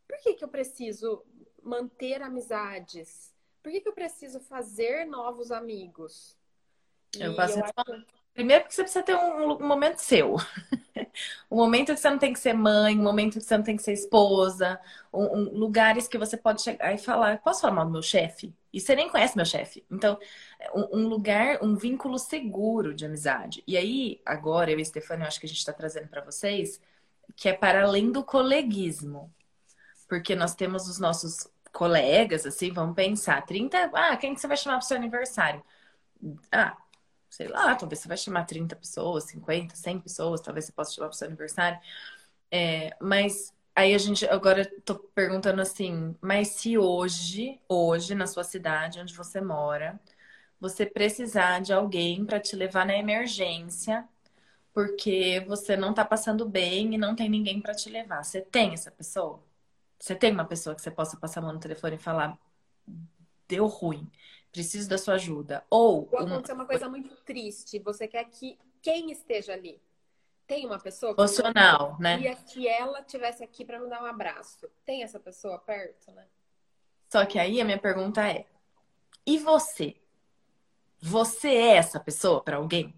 [0.08, 1.24] por que, que eu preciso
[1.62, 3.34] manter amizades?
[3.68, 6.38] Por que, que eu preciso fazer novos amigos?
[7.20, 7.60] Eu eu acho...
[8.34, 10.38] Primeiro porque você precisa ter um, um momento seu.
[11.52, 13.76] um momento que você não tem que ser mãe, um momento que você não tem
[13.76, 14.80] que ser esposa,
[15.12, 18.56] um, um, lugares que você pode chegar e falar, posso falar mal do meu chefe?
[18.72, 19.86] E você nem conhece meu chefe.
[19.92, 20.18] Então,
[20.74, 23.62] um, um, lugar, um vínculo seguro de amizade.
[23.68, 26.24] E aí, agora, eu e a Stefania, eu acho que a gente está trazendo para
[26.24, 26.80] vocês,
[27.36, 29.30] que é para além do coleguismo.
[30.08, 34.58] Porque nós temos os nossos colegas, assim, vamos pensar, 30, ah, quem que você vai
[34.58, 35.64] chamar para seu aniversário?
[36.52, 36.78] Ah,
[37.30, 41.10] sei lá, talvez você vai chamar 30 pessoas, 50, 100 pessoas, talvez você possa chamar
[41.10, 41.80] para seu aniversário.
[42.52, 48.44] É, mas Aí a gente agora tô perguntando assim, mas se hoje, hoje na sua
[48.44, 50.00] cidade onde você mora,
[50.60, 54.08] você precisar de alguém para te levar na emergência,
[54.74, 58.24] porque você não tá passando bem e não tem ninguém para te levar.
[58.24, 59.44] Você tem essa pessoa?
[60.00, 62.38] Você tem uma pessoa que você possa passar a mão no telefone e falar:
[63.48, 64.10] deu ruim,
[64.52, 65.66] preciso da sua ajuda.
[65.70, 66.08] Ou.
[66.12, 69.82] Ou acontecer uma coisa muito triste, você quer que quem esteja ali
[70.48, 72.16] tem uma pessoa que emocional, né?
[72.18, 74.70] Queria que ela tivesse aqui para me dar um abraço.
[74.86, 76.26] Tem essa pessoa perto, né?
[77.10, 78.46] Só que aí a minha pergunta é:
[79.26, 79.96] e você?
[81.00, 82.94] Você é essa pessoa para alguém?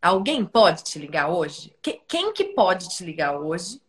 [0.00, 1.76] Alguém pode te ligar hoje?
[2.08, 3.82] Quem que pode te ligar hoje?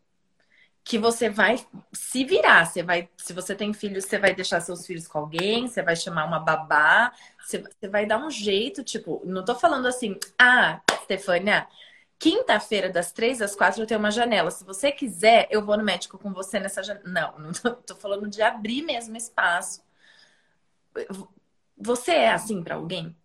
[0.92, 1.56] Que você vai
[1.94, 5.68] se virar, você vai, se você tem filhos, você vai deixar seus filhos com alguém,
[5.68, 9.88] você vai chamar uma babá, você, você vai dar um jeito, tipo, não tô falando
[9.88, 11.68] assim, ah, Stefania,
[12.22, 14.52] Quinta-feira, das três às quatro, eu tenho uma janela.
[14.52, 17.10] Se você quiser, eu vou no médico com você nessa janela.
[17.10, 19.82] Não, não tô, tô falando de abrir mesmo espaço.
[21.76, 23.16] Você é assim para alguém?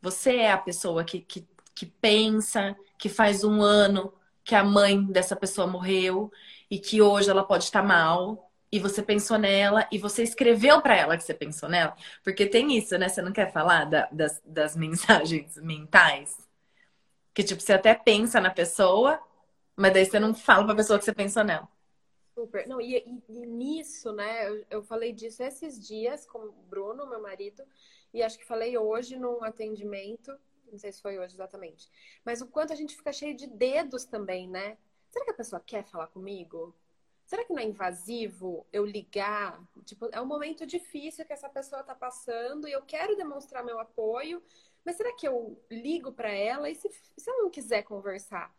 [0.00, 5.00] Você é a pessoa que, que, que pensa que faz um ano que a mãe
[5.04, 6.32] dessa pessoa morreu
[6.72, 10.96] e que hoje ela pode estar mal e você pensou nela e você escreveu para
[10.96, 11.94] ela que você pensou nela.
[12.24, 13.10] Porque tem isso, né?
[13.10, 16.34] Você não quer falar da, das, das mensagens mentais?
[17.34, 19.20] Que, tipo, você até pensa na pessoa,
[19.76, 21.68] mas daí você não fala pra pessoa que você pensou nela.
[22.34, 22.66] Super.
[22.66, 24.48] Não, e, e, e nisso, né?
[24.48, 27.62] Eu, eu, falei disso esses dias com o Bruno, meu marido,
[28.14, 30.34] e acho que falei hoje num atendimento,
[30.70, 31.90] não sei se foi hoje exatamente,
[32.24, 34.78] mas o quanto a gente fica cheio de dedos também, né?
[35.12, 36.74] Será que a pessoa quer falar comigo?
[37.26, 39.62] Será que não é invasivo eu ligar?
[39.84, 43.78] Tipo, é um momento difícil que essa pessoa tá passando e eu quero demonstrar meu
[43.78, 44.42] apoio,
[44.82, 48.54] mas será que eu ligo para ela e se, se ela não quiser conversar?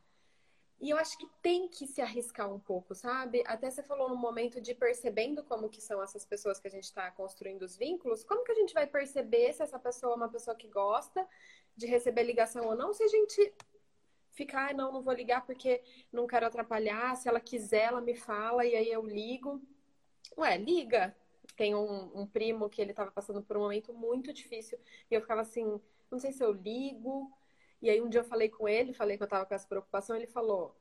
[0.79, 3.43] E eu acho que tem que se arriscar um pouco, sabe?
[3.47, 6.83] Até você falou no momento de percebendo como que são essas pessoas que a gente
[6.83, 8.23] está construindo os vínculos.
[8.23, 11.25] Como que a gente vai perceber se essa pessoa é uma pessoa que gosta
[11.75, 12.93] de receber ligação ou não?
[12.93, 13.53] Se a gente
[14.33, 17.15] ficar, ah, não, não vou ligar porque não quero atrapalhar.
[17.15, 19.61] Se ela quiser, ela me fala e aí eu ligo.
[20.37, 21.15] Ué, liga.
[21.55, 25.21] Tem um, um primo que ele estava passando por um momento muito difícil e eu
[25.21, 27.31] ficava assim, não sei se eu ligo.
[27.81, 30.15] E aí um dia eu falei com ele, falei que eu estava com essa preocupação,
[30.15, 30.75] ele falou: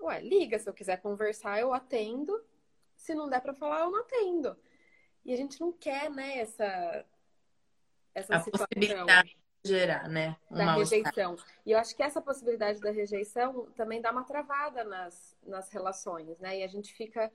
[0.00, 2.44] "Ué, liga, se eu quiser conversar, eu atendo.
[2.96, 4.56] Se não der para falar, eu não atendo".
[5.24, 7.06] E a gente não quer, né, essa
[8.14, 8.66] essa a situação.
[8.66, 10.36] possibilidade gerar, né?
[10.50, 11.36] Um da rejeição.
[11.64, 16.38] E eu acho que essa possibilidade da rejeição também dá uma travada nas, nas relações,
[16.38, 16.58] né?
[16.58, 17.32] E a gente fica,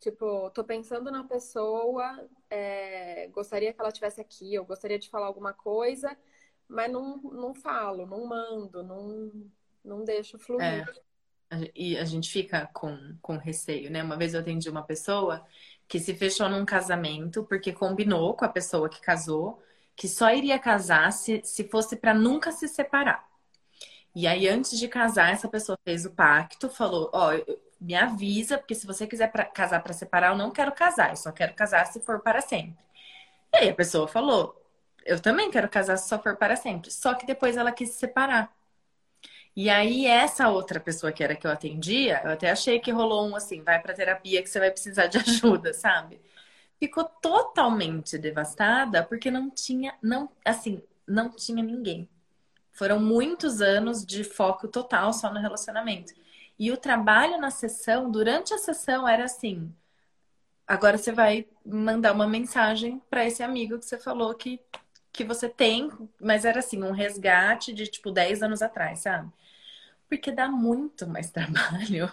[0.00, 5.26] tipo, tô pensando na pessoa, é, gostaria que ela estivesse aqui, eu gostaria de falar
[5.26, 6.16] alguma coisa,
[6.66, 9.30] mas não, não falo, não mando, não,
[9.84, 10.62] não deixo fluir.
[10.62, 11.08] É.
[11.74, 14.02] E a gente fica com, com receio, né?
[14.02, 15.46] Uma vez eu atendi uma pessoa
[15.86, 19.62] que se fechou num casamento porque combinou com a pessoa que casou
[19.98, 23.28] que só iria casar se, se fosse para nunca se separar.
[24.14, 28.58] E aí, antes de casar, essa pessoa fez o pacto, falou: Ó, oh, me avisa,
[28.58, 31.52] porque se você quiser pra, casar para separar, eu não quero casar, eu só quero
[31.54, 32.78] casar se for para sempre.
[33.52, 34.56] E aí a pessoa falou:
[35.04, 36.92] Eu também quero casar se só for para sempre.
[36.92, 38.52] Só que depois ela quis se separar.
[39.56, 43.28] E aí, essa outra pessoa que era que eu atendia, eu até achei que rolou
[43.28, 46.20] um assim: vai para terapia que você vai precisar de ajuda, sabe?
[46.78, 52.08] Ficou totalmente devastada porque não tinha, não, assim, não tinha ninguém.
[52.72, 56.14] Foram muitos anos de foco total só no relacionamento.
[56.58, 59.72] E o trabalho na sessão, durante a sessão, era assim:
[60.66, 64.60] agora você vai mandar uma mensagem para esse amigo que você falou que,
[65.12, 69.30] que você tem, mas era assim, um resgate de tipo 10 anos atrás, sabe?
[70.08, 72.10] Porque dá muito mais trabalho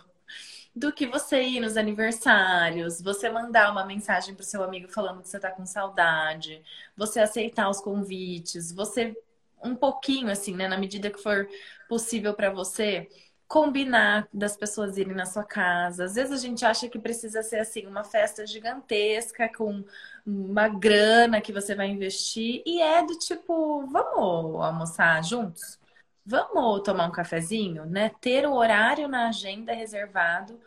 [0.75, 5.29] do que você ir nos aniversários, você mandar uma mensagem pro seu amigo falando que
[5.29, 6.61] você tá com saudade,
[6.97, 9.15] você aceitar os convites, você
[9.63, 11.47] um pouquinho assim, né, na medida que for
[11.87, 13.07] possível para você,
[13.47, 16.05] combinar das pessoas irem na sua casa.
[16.05, 19.83] Às vezes a gente acha que precisa ser assim, uma festa gigantesca com
[20.25, 25.79] uma grana que você vai investir e é do tipo, vamos almoçar juntos?
[26.25, 28.09] Vamos tomar um cafezinho, né?
[28.19, 30.59] Ter o horário na agenda reservado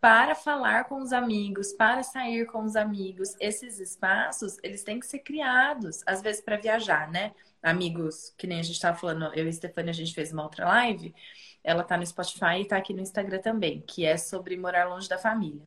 [0.00, 3.36] para falar com os amigos, para sair com os amigos.
[3.38, 7.32] Esses espaços, eles têm que ser criados, às vezes para viajar, né?
[7.62, 10.42] Amigos, que nem a gente estava falando, eu e a Stefania, a gente fez uma
[10.44, 11.14] outra live.
[11.62, 15.08] Ela tá no Spotify e tá aqui no Instagram também, que é sobre morar longe
[15.08, 15.62] da família.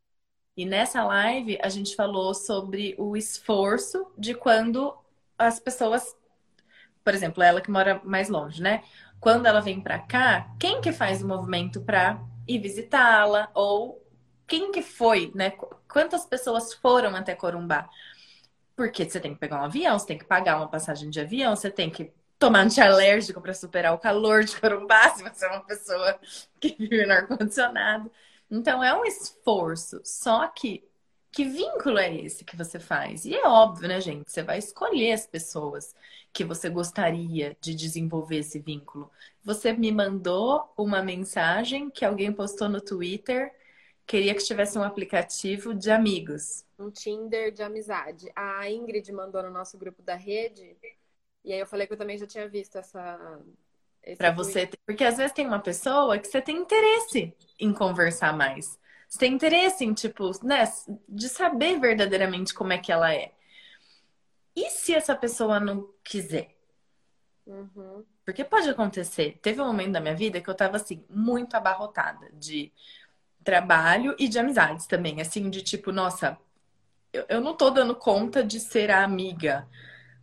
[0.58, 4.97] E nessa live a gente falou sobre o esforço de quando
[5.38, 6.15] as pessoas,
[7.03, 8.84] por exemplo, ela que mora mais longe, né?
[9.25, 13.99] Quando ela vem para cá, quem que faz o movimento para ir visitá-la ou
[14.45, 15.51] quem que foi, né?
[15.91, 17.89] Quantas pessoas foram até Corumbá?
[18.75, 21.55] Porque você tem que pegar um avião, você tem que pagar uma passagem de avião,
[21.55, 25.65] você tem que tomar antialérgico para superar o calor de Corumbá, se você é uma
[25.65, 26.19] pessoa
[26.59, 28.11] que vive no ar-condicionado.
[28.51, 30.01] Então é um esforço.
[30.03, 30.88] Só que
[31.35, 33.25] que vínculo é esse que você faz?
[33.25, 34.31] E é óbvio, né, gente?
[34.31, 35.93] Você vai escolher as pessoas
[36.31, 39.11] que você gostaria de desenvolver esse vínculo.
[39.43, 43.53] Você me mandou uma mensagem que alguém postou no Twitter,
[44.07, 46.63] queria que tivesse um aplicativo de amigos.
[46.79, 48.31] Um Tinder de amizade.
[48.33, 50.77] A Ingrid mandou no nosso grupo da rede,
[51.43, 53.41] e aí eu falei que eu também já tinha visto essa.
[54.17, 58.79] Para você, porque às vezes tem uma pessoa que você tem interesse em conversar mais.
[59.07, 60.63] Você tem interesse em, tipo, né,
[61.07, 63.31] de saber verdadeiramente como é que ela é.
[64.55, 66.55] E se essa pessoa não quiser?
[67.45, 68.03] Uhum.
[68.23, 69.38] Porque pode acontecer.
[69.41, 72.71] Teve um momento da minha vida que eu tava, assim, muito abarrotada de
[73.43, 75.21] trabalho e de amizades também.
[75.21, 76.38] Assim, de tipo, nossa,
[77.13, 79.67] eu, eu não tô dando conta de ser a amiga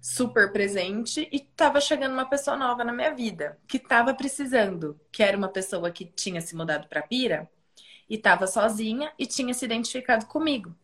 [0.01, 5.23] super presente e tava chegando uma pessoa nova na minha vida que tava precisando, que
[5.23, 7.49] era uma pessoa que tinha se mudado para Pira
[8.13, 10.77] e estava sozinha e tinha se identificado comigo.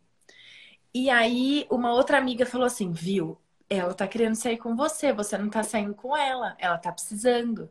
[0.94, 3.38] E aí uma outra amiga falou assim: "Viu?
[3.68, 7.70] Ela tá querendo sair com você, você não tá saindo com ela, ela tá precisando".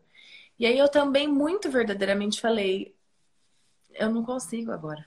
[0.60, 2.95] E aí eu também muito verdadeiramente falei:
[3.95, 5.05] "Eu não consigo agora.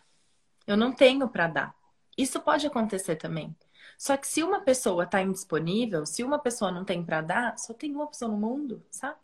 [0.66, 1.74] Eu não tenho para dar.
[2.18, 3.56] Isso pode acontecer também.
[3.98, 7.72] Só que se uma pessoa está indisponível, se uma pessoa não tem para dar, só
[7.74, 9.18] tem uma pessoa no mundo, sabe?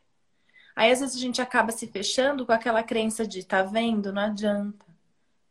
[0.76, 4.22] Aí às vezes a gente acaba se fechando com aquela crença de tá vendo, não
[4.22, 4.85] adianta.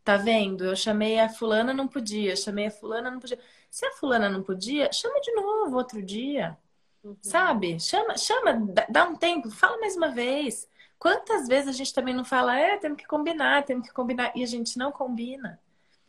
[0.06, 0.66] Tá vendo?
[0.66, 2.36] Eu chamei a fulana, não podia.
[2.36, 3.40] Chamei a fulana, não podia.
[3.72, 6.56] Se a fulana não podia, chama de novo outro dia.
[7.04, 7.18] Uhum.
[7.22, 7.80] Sabe?
[7.80, 8.54] Chama, chama,
[8.88, 10.70] dá um tempo, fala mais uma vez.
[11.00, 14.44] Quantas vezes a gente também não fala, é, temos que combinar, temos que combinar, e
[14.44, 15.60] a gente não combina.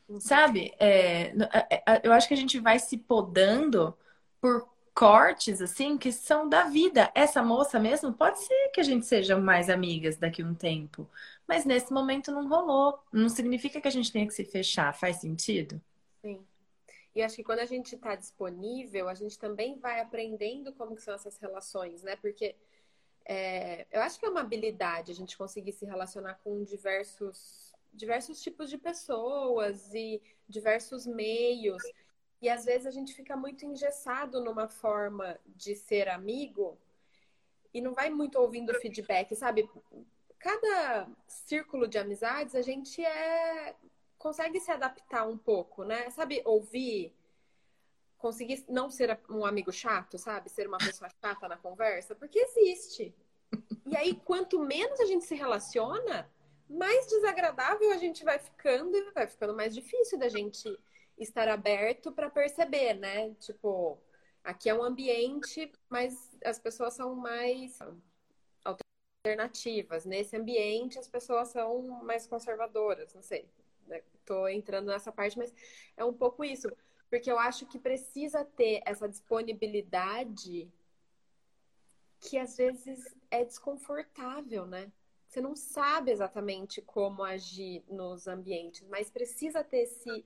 [0.08, 0.20] Uhum.
[0.20, 0.74] Sabe?
[0.78, 1.32] É,
[1.70, 3.96] é, eu acho que a gente vai se podando
[4.40, 7.10] por cortes, assim, que são da vida.
[7.14, 11.08] Essa moça mesmo, pode ser que a gente seja mais amigas daqui a um tempo.
[11.46, 12.98] Mas nesse momento não rolou.
[13.12, 14.92] Não significa que a gente tenha que se fechar.
[14.94, 15.80] Faz sentido?
[16.20, 16.44] Sim.
[17.14, 21.14] E acho que quando a gente está disponível, a gente também vai aprendendo como são
[21.14, 22.16] essas relações, né?
[22.16, 22.54] Porque
[23.24, 28.42] é, eu acho que é uma habilidade a gente conseguir se relacionar com diversos, diversos
[28.42, 31.82] tipos de pessoas e diversos meios.
[32.42, 36.78] E às vezes a gente fica muito engessado numa forma de ser amigo
[37.72, 39.68] e não vai muito ouvindo feedback, sabe?
[40.38, 43.74] Cada círculo de amizades a gente é
[44.18, 46.10] consegue se adaptar um pouco, né?
[46.10, 47.14] Sabe, ouvir,
[48.18, 50.48] conseguir não ser um amigo chato, sabe?
[50.48, 53.14] Ser uma pessoa chata na conversa, porque existe.
[53.86, 56.28] E aí, quanto menos a gente se relaciona,
[56.68, 60.76] mais desagradável a gente vai ficando e vai ficando mais difícil da gente
[61.16, 63.32] estar aberto para perceber, né?
[63.34, 63.98] Tipo,
[64.42, 67.78] aqui é um ambiente, mas as pessoas são mais
[69.26, 70.04] alternativas.
[70.04, 73.48] Nesse ambiente, as pessoas são mais conservadoras, não sei
[73.86, 74.02] né?
[74.24, 75.54] tô entrando nessa parte, mas
[75.96, 76.68] é um pouco isso.
[77.08, 80.68] Porque eu acho que precisa ter essa disponibilidade
[82.20, 84.90] que às vezes é desconfortável, né?
[85.28, 90.24] Você não sabe exatamente como agir nos ambientes, mas precisa ter se,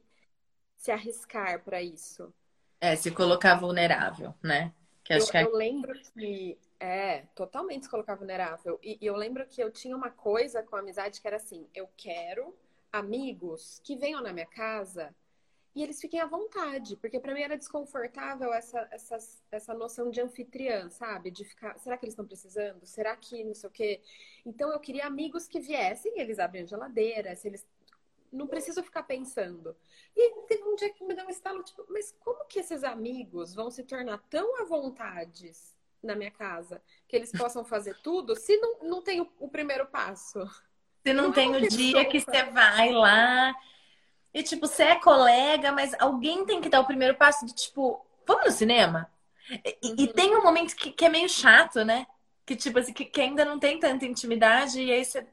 [0.77, 2.33] se arriscar para isso.
[2.81, 4.73] É, se colocar vulnerável, né?
[5.19, 5.45] Que eu, que é...
[5.45, 8.79] eu lembro que é totalmente se colocar vulnerável.
[8.83, 11.67] E, e eu lembro que eu tinha uma coisa com a amizade que era assim:
[11.75, 12.55] eu quero
[12.93, 15.15] amigos que venham na minha casa
[15.75, 19.17] e eles fiquem à vontade, porque para mim era desconfortável essa, essa,
[19.53, 21.31] essa noção de anfitriã, sabe?
[21.31, 22.85] De ficar, será que eles estão precisando?
[22.85, 24.01] Será que não sei o quê?
[24.45, 27.65] Então eu queria amigos que viessem, eles abrem a geladeira, se eles
[28.33, 29.77] não preciso ficar pensando.
[30.17, 33.55] E teve um dia que me deu um estalo, tipo, mas como que esses amigos
[33.55, 35.53] vão se tornar tão à vontade
[36.03, 39.87] na minha casa que eles possam fazer tudo se não, não tem o, o primeiro
[39.87, 40.47] passo?
[41.05, 43.55] Se não, não tem o dia que você vai lá
[44.33, 48.05] e, tipo, você é colega, mas alguém tem que dar o primeiro passo de, tipo,
[48.27, 49.11] vamos no cinema?
[49.51, 49.95] E, uhum.
[49.99, 52.07] e tem um momento que, que, é meio chato, né?
[52.47, 55.27] Que, tipo assim, que, que, ainda não tem tanta intimidade e aí você,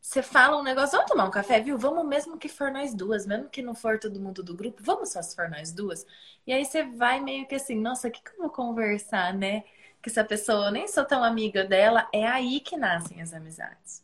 [0.00, 1.76] você fala um negócio, vamos tomar um café, viu?
[1.76, 5.12] Vamos mesmo que for nós duas, mesmo que não for todo mundo do grupo, vamos
[5.12, 6.06] só se for nós duas.
[6.46, 9.64] E aí você vai meio que assim, nossa, o que, que eu vou conversar, né?
[10.02, 14.02] Que essa pessoa, eu nem sou tão amiga dela, é aí que nascem as amizades.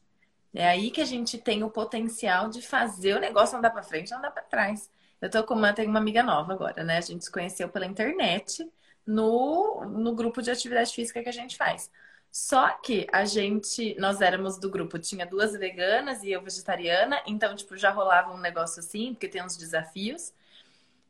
[0.52, 4.14] É aí que a gente tem o potencial de fazer o negócio andar para frente,
[4.14, 4.90] andar para trás.
[5.20, 6.98] Eu tô com uma, tenho uma amiga nova agora, né?
[6.98, 8.70] A gente se conheceu pela internet
[9.06, 11.90] no, no grupo de atividade física que a gente faz.
[12.34, 17.54] Só que a gente, nós éramos do grupo, tinha duas veganas e eu vegetariana, então,
[17.54, 20.32] tipo, já rolava um negócio assim, porque tem uns desafios.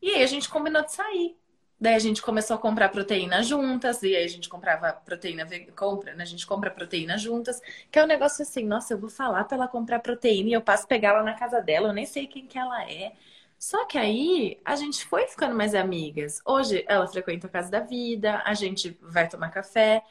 [0.03, 1.35] E aí a gente combinou de sair.
[1.81, 6.15] Daí a gente começou a comprar proteína juntas, e aí a gente comprava proteína, compra,
[6.15, 6.25] né?
[6.25, 7.59] A gente compra proteína juntas,
[7.91, 10.61] que é um negócio assim, nossa, eu vou falar pra ela comprar proteína e eu
[10.61, 13.15] passo pegar ela na casa dela, eu nem sei quem que ela é.
[13.59, 16.43] Só que aí a gente foi ficando mais amigas.
[16.45, 20.03] Hoje ela frequenta a casa da vida, a gente vai tomar café.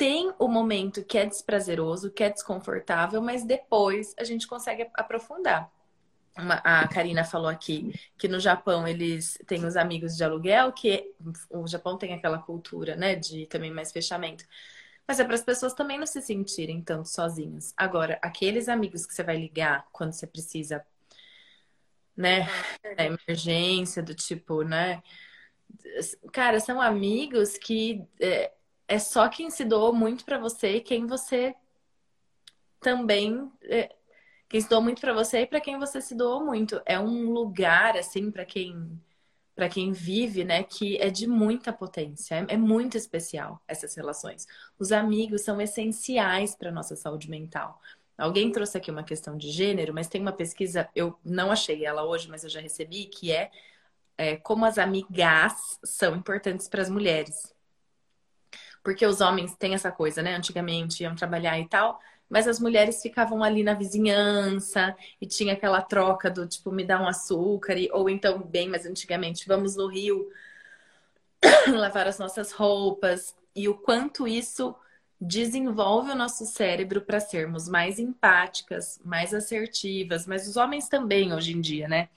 [0.00, 5.70] Tem o momento que é desprazeroso, que é desconfortável, mas depois a gente consegue aprofundar
[6.36, 11.12] uma, a Karina falou aqui que no Japão eles têm os amigos de aluguel, que
[11.50, 14.44] o Japão tem aquela cultura, né, de também mais fechamento.
[15.06, 17.74] Mas é para as pessoas também não se sentirem tanto sozinhas.
[17.76, 20.84] Agora, aqueles amigos que você vai ligar quando você precisa,
[22.16, 22.46] né,
[22.96, 25.02] da emergência, do tipo, né,
[26.32, 28.52] cara, são amigos que é,
[28.90, 31.54] é só quem se doou muito para você e quem você
[32.80, 33.94] também é,
[34.48, 36.82] quem se doou muito para você e para quem você se doou muito.
[36.84, 39.00] É um lugar, assim, para quem
[39.54, 44.46] para quem vive, né, que é de muita potência, é, é muito especial essas relações.
[44.78, 47.80] Os amigos são essenciais para nossa saúde mental.
[48.16, 52.04] Alguém trouxe aqui uma questão de gênero, mas tem uma pesquisa, eu não achei ela
[52.04, 53.50] hoje, mas eu já recebi, que é,
[54.16, 57.54] é como as amigas são importantes para as mulheres.
[58.82, 60.34] Porque os homens têm essa coisa, né?
[60.34, 65.82] Antigamente iam trabalhar e tal, mas as mulheres ficavam ali na vizinhança e tinha aquela
[65.82, 69.88] troca do tipo, me dá um açúcar, e, ou então, bem mais antigamente, vamos no
[69.88, 70.30] rio
[71.74, 74.74] lavar as nossas roupas, e o quanto isso
[75.20, 81.52] desenvolve o nosso cérebro para sermos mais empáticas, mais assertivas, mas os homens também hoje
[81.52, 82.08] em dia, né?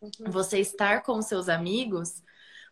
[0.00, 0.30] Uhum.
[0.30, 2.22] Você estar com seus amigos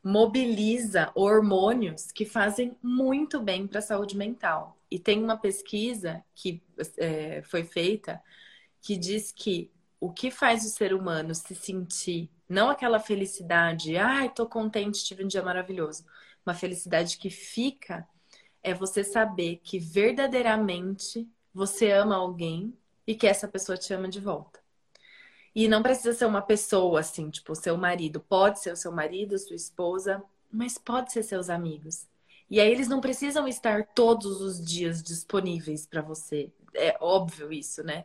[0.03, 4.79] mobiliza hormônios que fazem muito bem para a saúde mental.
[4.91, 6.63] E tem uma pesquisa que
[6.97, 8.23] é, foi feita
[8.81, 9.71] que diz que
[10.01, 15.25] o que faz o ser humano se sentir, não aquela felicidade, ai, tô contente, tive
[15.25, 16.05] um dia maravilhoso,
[16.47, 18.07] uma felicidade que fica
[18.63, 22.77] é você saber que verdadeiramente você ama alguém
[23.07, 24.61] e que essa pessoa te ama de volta.
[25.59, 28.21] E não precisa ser uma pessoa assim, tipo, seu marido.
[28.21, 32.07] Pode ser o seu marido, sua esposa, mas pode ser seus amigos.
[32.49, 36.53] E aí eles não precisam estar todos os dias disponíveis para você.
[36.73, 38.05] É óbvio isso, né?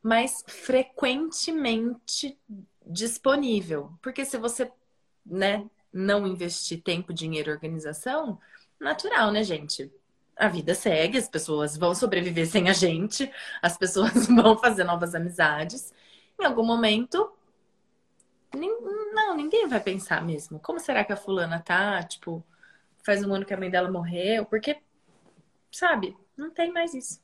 [0.00, 2.38] Mas frequentemente
[2.86, 3.90] disponível.
[4.00, 4.70] Porque se você,
[5.26, 8.38] né, não investir tempo, dinheiro, organização,
[8.78, 9.92] natural, né, gente?
[10.36, 13.28] A vida segue, as pessoas vão sobreviver sem a gente,
[13.60, 15.92] as pessoas vão fazer novas amizades.
[16.40, 17.32] Em algum momento,
[19.12, 20.60] não, ninguém vai pensar mesmo.
[20.60, 22.02] Como será que a fulana tá?
[22.02, 22.44] Tipo,
[23.04, 24.80] faz um ano que a mãe dela morreu, porque,
[25.70, 27.20] sabe, não tem mais isso.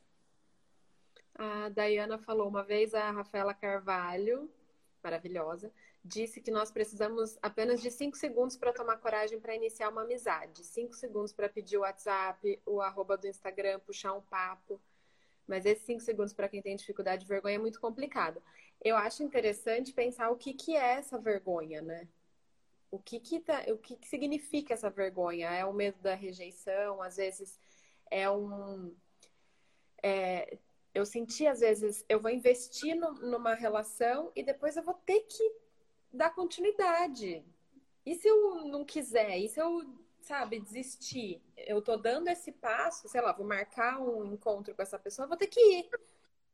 [1.36, 4.50] A Dayana falou uma vez, a Rafaela Carvalho,
[5.02, 5.72] maravilhosa,
[6.04, 10.62] disse que nós precisamos apenas de cinco segundos para tomar coragem para iniciar uma amizade.
[10.64, 14.80] Cinco segundos para pedir o WhatsApp, o arroba do Instagram, puxar um papo.
[15.46, 18.42] Mas esses cinco segundos para quem tem dificuldade de vergonha é muito complicado.
[18.82, 22.08] Eu acho interessante pensar o que, que é essa vergonha, né?
[22.94, 25.50] o que que, tá, o que, que significa essa vergonha?
[25.50, 27.58] É o medo da rejeição, às vezes
[28.08, 28.94] é um.
[30.00, 30.58] É,
[30.94, 35.22] eu senti, às vezes, eu vou investir no, numa relação e depois eu vou ter
[35.22, 35.56] que
[36.12, 37.44] dar continuidade.
[38.06, 39.38] E se eu não quiser?
[39.38, 39.84] E se eu,
[40.20, 41.42] sabe, desistir?
[41.56, 45.36] Eu tô dando esse passo, sei lá, vou marcar um encontro com essa pessoa, vou
[45.36, 45.90] ter que ir.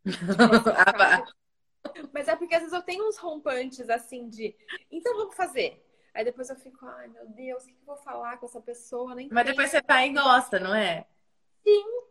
[2.13, 4.55] Mas é porque às vezes eu tenho uns rompantes assim de.
[4.91, 5.85] Então vamos fazer.
[6.13, 9.15] Aí depois eu fico, ai meu Deus, o que eu vou falar com essa pessoa?
[9.15, 11.07] Nem Mas depois você vai e gosta, não é?
[11.63, 12.03] Sim.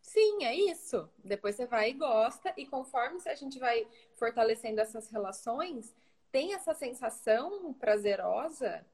[0.00, 1.08] Sim, é isso.
[1.24, 5.92] Depois você vai e gosta, e conforme a gente vai fortalecendo essas relações,
[6.30, 8.86] tem essa sensação prazerosa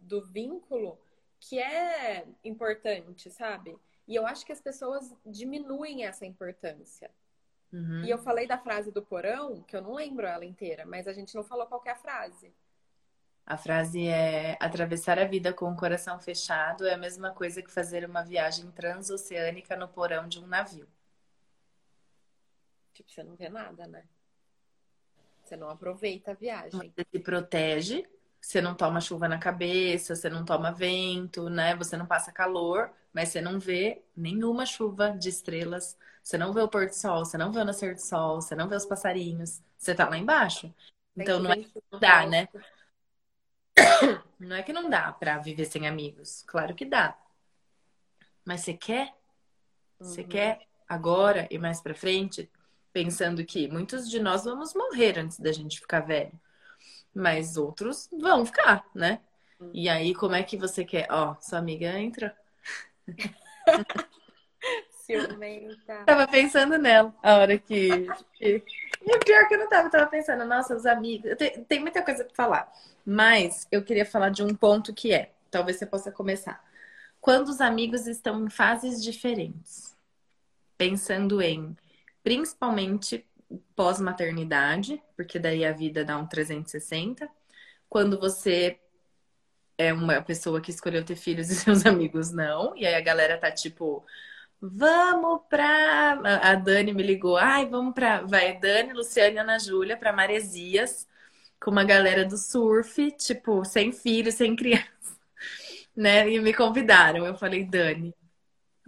[0.00, 0.98] do vínculo
[1.38, 3.78] que é importante, sabe?
[4.06, 7.10] E eu acho que as pessoas diminuem essa importância.
[7.72, 8.04] Uhum.
[8.04, 11.12] E eu falei da frase do porão, que eu não lembro ela inteira, mas a
[11.12, 12.52] gente não falou qual é a frase.
[13.46, 17.72] A frase é: atravessar a vida com o coração fechado é a mesma coisa que
[17.72, 20.86] fazer uma viagem transoceânica no porão de um navio.
[22.92, 24.04] Tipo, você não vê nada, né?
[25.42, 26.92] Você não aproveita a viagem.
[26.94, 28.06] Você se protege,
[28.40, 31.74] você não toma chuva na cabeça, você não toma vento, né?
[31.76, 35.96] Você não passa calor, mas você não vê nenhuma chuva de estrelas.
[36.22, 38.54] Você não vê o pôr do sol, você não vê o nascer do sol, você
[38.54, 39.60] não vê os passarinhos.
[39.76, 40.72] Você tá lá embaixo.
[41.16, 42.48] Então não é que dá, né?
[44.38, 46.42] Não é que não dá para viver sem amigos.
[46.46, 47.16] Claro que dá.
[48.44, 49.14] Mas você quer?
[49.98, 50.28] Você uhum.
[50.28, 52.50] quer agora e mais para frente?
[52.92, 56.32] Pensando que muitos de nós vamos morrer antes da gente ficar velho.
[57.14, 59.20] Mas outros vão ficar, né?
[59.60, 59.70] Uhum.
[59.72, 61.06] E aí, como é que você quer?
[61.10, 62.36] Ó, sua amiga entra.
[65.04, 66.04] Ciumenta.
[66.06, 68.06] Tava pensando nela a hora que.
[68.40, 68.62] E
[69.24, 71.34] pior que eu não tava, tava pensando, nossa, os amigos.
[71.36, 72.72] Tem, tem muita coisa pra falar.
[73.04, 76.62] Mas eu queria falar de um ponto que é, talvez você possa começar.
[77.20, 79.96] Quando os amigos estão em fases diferentes,
[80.78, 81.76] pensando em
[82.22, 83.26] principalmente
[83.74, 87.28] pós-maternidade, porque daí a vida dá um 360.
[87.88, 88.78] Quando você
[89.78, 93.38] é uma pessoa que escolheu ter filhos e seus amigos não, e aí a galera
[93.38, 94.04] tá tipo,
[94.60, 96.20] vamos pra.
[96.42, 98.22] A Dani me ligou, ai, vamos pra.
[98.22, 101.06] Vai Dani, Luciane e Ana Júlia pra Maresias
[101.60, 105.16] com uma galera do surf, tipo, sem filho, sem criança,
[105.96, 106.28] né?
[106.30, 107.26] E me convidaram.
[107.26, 108.14] Eu falei, Dani,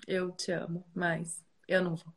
[0.06, 2.12] eu te amo, mas eu não vou.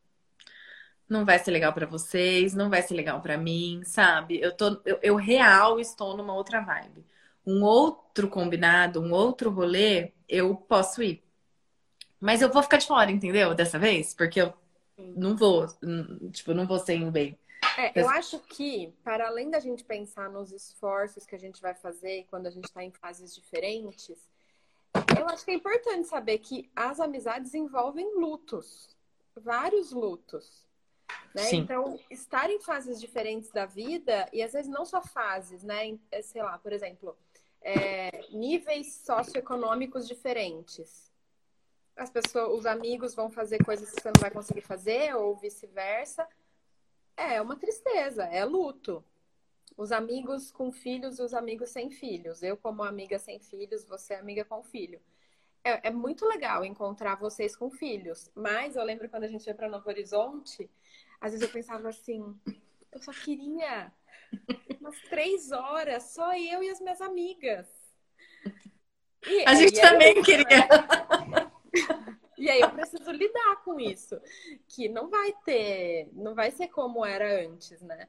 [1.10, 4.40] Não vai ser legal para vocês, não vai ser legal para mim, sabe?
[4.42, 7.06] Eu tô, eu, eu real estou numa outra vibe.
[7.48, 11.24] Um outro combinado, um outro rolê, eu posso ir.
[12.20, 13.56] Mas eu vou ficar de fora, entendeu?
[13.56, 14.54] Dessa vez, porque eu
[14.98, 15.66] não vou,
[16.32, 17.40] tipo, não vou ser bem.
[17.78, 21.76] É, eu acho que, para além da gente pensar nos esforços que a gente vai
[21.76, 24.18] fazer quando a gente está em fases diferentes,
[25.18, 28.96] eu acho que é importante saber que as amizades envolvem lutos.
[29.36, 30.66] vários lutos.
[31.36, 31.52] Né?
[31.54, 35.98] Então, estar em fases diferentes da vida, e às vezes não só fases, né?
[36.12, 37.16] É, sei lá, por exemplo,
[37.68, 41.12] é, níveis socioeconômicos diferentes.
[41.98, 46.26] As pessoas, os amigos vão fazer coisas que você não vai conseguir fazer, ou vice-versa.
[47.18, 49.04] É uma tristeza, é luto.
[49.76, 52.42] Os amigos com filhos e os amigos sem filhos.
[52.42, 55.02] Eu, como amiga sem filhos, você amiga com filho.
[55.62, 58.32] É, é muito legal encontrar vocês com filhos.
[58.34, 60.70] Mas eu lembro quando a gente ia para Novo Horizonte,
[61.20, 62.34] às vezes eu pensava assim,
[62.94, 63.92] eu só queria
[64.80, 67.68] umas três horas, só eu e as minhas amigas.
[69.26, 70.46] E, a gente também eu, queria.
[72.38, 74.22] E aí eu preciso lidar com isso,
[74.68, 78.08] que não vai ter, não vai ser como era antes, né?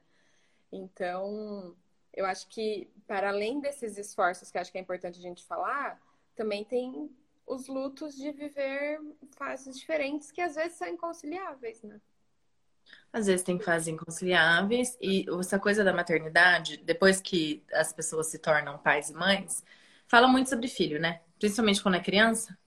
[0.71, 1.75] Então,
[2.13, 5.99] eu acho que para além desses esforços que acho que é importante a gente falar,
[6.35, 7.09] também tem
[7.47, 9.01] os lutos de viver
[9.31, 11.99] fases diferentes que às vezes são inconciliáveis, né?
[13.11, 18.37] Às vezes tem fases inconciliáveis e essa coisa da maternidade, depois que as pessoas se
[18.37, 19.63] tornam pais e mães,
[20.07, 21.21] fala muito sobre filho, né?
[21.39, 22.57] Principalmente quando é criança.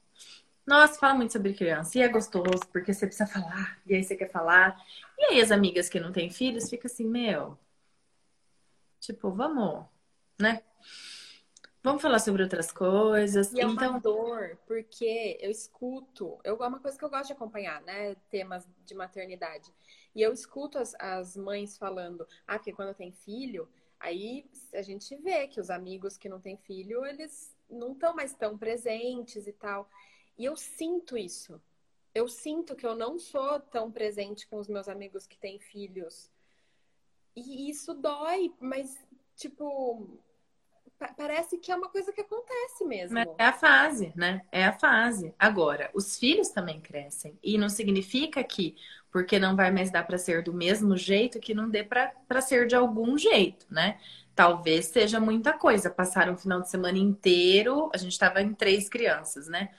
[0.67, 1.99] Nossa, fala muito sobre criança.
[1.99, 4.77] E é gostoso, porque você precisa falar, e aí você quer falar.
[5.19, 7.59] E aí as amigas que não têm filhos ficam assim, meu.
[9.01, 9.85] Tipo, vamos,
[10.41, 10.63] né?
[11.83, 13.53] Vamos falar sobre outras coisas.
[13.53, 13.91] E é então...
[13.91, 18.15] uma dor, porque eu escuto, eu, é uma coisa que eu gosto de acompanhar, né?
[18.31, 19.69] Temas de maternidade.
[20.15, 24.45] E eu escuto as, as mães falando, ah, porque quando tem filho, aí
[24.75, 28.59] a gente vê que os amigos que não têm filho, eles não estão mais tão
[28.59, 29.89] presentes e tal.
[30.37, 31.61] E eu sinto isso.
[32.15, 36.31] Eu sinto que eu não sou tão presente com os meus amigos que têm filhos.
[37.35, 39.03] E isso dói, mas,
[39.35, 40.07] tipo,
[41.09, 43.15] parece que é uma coisa que acontece mesmo.
[43.15, 44.43] Mas é a fase, né?
[44.51, 45.35] É a fase.
[45.39, 47.39] Agora, os filhos também crescem.
[47.43, 48.77] E não significa que,
[49.11, 52.67] porque não vai mais dar para ser do mesmo jeito, que não dê para ser
[52.67, 53.99] de algum jeito, né?
[54.35, 55.91] Talvez seja muita coisa.
[55.91, 59.71] Passar um final de semana inteiro, a gente estava em três crianças, né?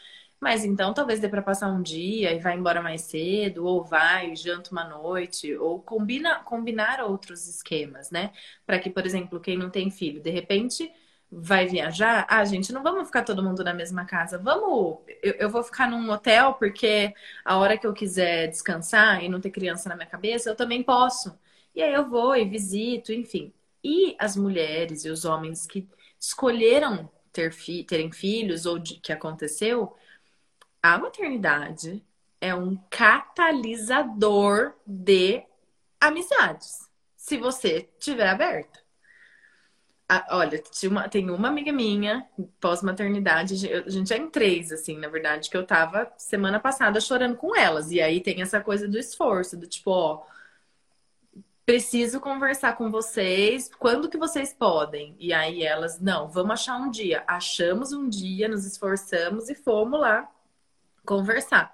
[0.44, 4.36] Mas então talvez dê para passar um dia e vai embora mais cedo, ou vai,
[4.36, 8.32] janta uma noite, ou combina, combinar outros esquemas, né?
[8.66, 10.92] Para que, por exemplo, quem não tem filho, de repente
[11.36, 14.38] vai viajar, ah, gente, não vamos ficar todo mundo na mesma casa.
[14.38, 17.14] Vamos, eu, eu, vou ficar num hotel porque
[17.44, 20.84] a hora que eu quiser descansar e não ter criança na minha cabeça, eu também
[20.84, 21.38] posso.
[21.76, 23.54] E aí eu vou e visito, enfim.
[23.84, 25.88] E as mulheres e os homens que
[26.20, 29.96] escolheram ter fi terem filhos ou de, que aconteceu,
[30.82, 32.04] a maternidade
[32.40, 35.44] é um catalisador de
[36.00, 38.83] amizades, se você tiver aberta.
[40.30, 42.28] Olha, uma, tem uma amiga minha,
[42.60, 47.38] pós-maternidade, a gente é em três, assim, na verdade, que eu tava semana passada chorando
[47.38, 47.92] com elas.
[47.92, 50.24] E aí tem essa coisa do esforço, do tipo, ó,
[51.66, 55.16] preciso conversar com vocês, quando que vocês podem?
[55.20, 57.24] E aí elas, não, vamos achar um dia.
[57.28, 60.30] Achamos um dia, nos esforçamos e fomos lá
[61.06, 61.74] conversar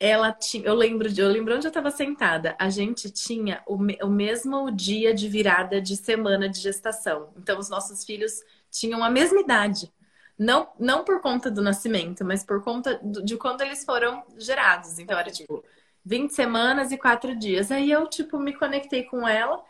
[0.00, 2.54] ela tinha, eu lembro de, eu lembro onde eu estava sentada.
[2.58, 7.32] A gente tinha o, o mesmo dia de virada de semana de gestação.
[7.36, 8.40] Então os nossos filhos
[8.70, 9.92] tinham a mesma idade.
[10.38, 14.98] Não, não por conta do nascimento, mas por conta de quando eles foram gerados.
[15.00, 15.64] Então era tipo
[16.04, 17.72] 20 semanas e 4 dias.
[17.72, 19.62] Aí eu, tipo, me conectei com ela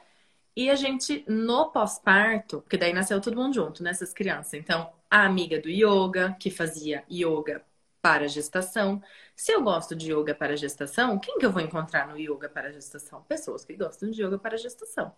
[0.54, 4.54] e a gente, no pós-parto, porque daí nasceu todo mundo junto, né, crianças.
[4.54, 7.64] Então, a amiga do yoga, que fazia yoga
[8.00, 9.02] para gestação.
[9.34, 12.72] Se eu gosto de yoga para gestação, quem que eu vou encontrar no yoga para
[12.72, 13.22] gestação?
[13.22, 15.14] Pessoas que gostam de yoga para gestação.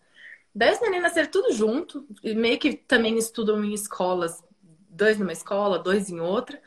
[0.54, 4.42] Daí os meninos nasceram tudo junto, meio que também estudam em escolas,
[4.88, 6.60] dois numa escola, dois em outra.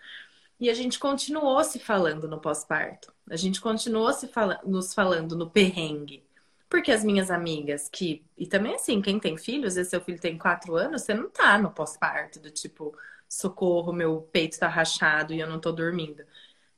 [0.59, 3.13] E a gente continuou se falando no pós-parto.
[3.29, 6.23] A gente continuou se fala nos falando no perrengue.
[6.69, 8.25] Porque as minhas amigas que.
[8.37, 11.57] E também assim, quem tem filhos, e seu filho tem quatro anos, você não tá
[11.57, 12.97] no pós-parto, do tipo,
[13.35, 16.23] socorro, meu peito está rachado e eu não estou dormindo.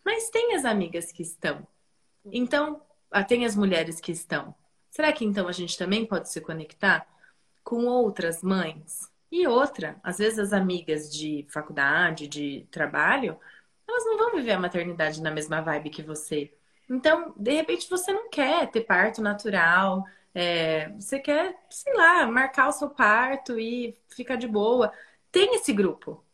[0.04, 1.68] Mas tem as amigas que estão.
[2.26, 2.82] Então,
[3.12, 4.56] ah, tem as mulheres que estão.
[4.92, 7.08] Será que então a gente também pode se conectar
[7.64, 9.10] com outras mães?
[9.32, 13.38] E outra, às vezes as amigas de faculdade, de trabalho,
[13.88, 16.54] elas não vão viver a maternidade na mesma vibe que você.
[16.90, 20.04] Então, de repente, você não quer ter parto natural,
[20.34, 24.92] é, você quer, sei lá, marcar o seu parto e ficar de boa.
[25.32, 26.25] Tem esse grupo.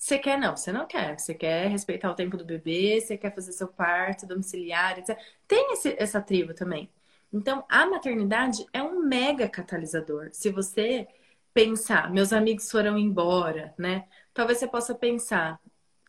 [0.00, 1.18] Você quer não, você não quer.
[1.20, 5.18] Você quer respeitar o tempo do bebê, você quer fazer seu parto domiciliar, etc.
[5.46, 6.90] Tem esse, essa tribo também.
[7.32, 10.30] Então, a maternidade é um mega catalisador.
[10.32, 11.06] Se você
[11.52, 14.08] pensar, meus amigos foram embora, né?
[14.32, 15.60] Talvez você possa pensar,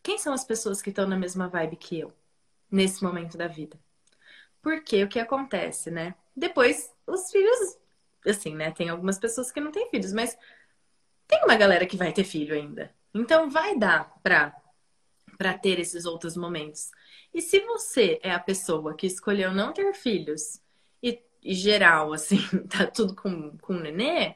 [0.01, 2.13] quem são as pessoas que estão na mesma vibe que eu
[2.71, 3.77] nesse momento da vida?
[4.61, 6.15] Porque o que acontece, né?
[6.35, 7.77] Depois, os filhos,
[8.25, 8.71] assim, né?
[8.71, 10.37] Tem algumas pessoas que não têm filhos, mas
[11.27, 12.93] tem uma galera que vai ter filho ainda.
[13.13, 14.55] Então, vai dar pra,
[15.37, 16.91] pra ter esses outros momentos.
[17.33, 20.61] E se você é a pessoa que escolheu não ter filhos
[21.01, 22.37] e, e geral, assim,
[22.67, 24.35] tá tudo com, com nenê,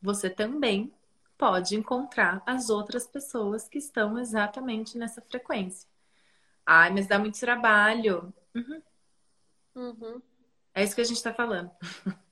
[0.00, 0.92] você também
[1.36, 5.88] pode encontrar as outras pessoas que estão exatamente nessa frequência.
[6.66, 8.32] Ai, mas dá muito trabalho.
[8.54, 8.82] Uhum.
[9.74, 10.22] Uhum.
[10.74, 11.70] É isso que a gente está falando.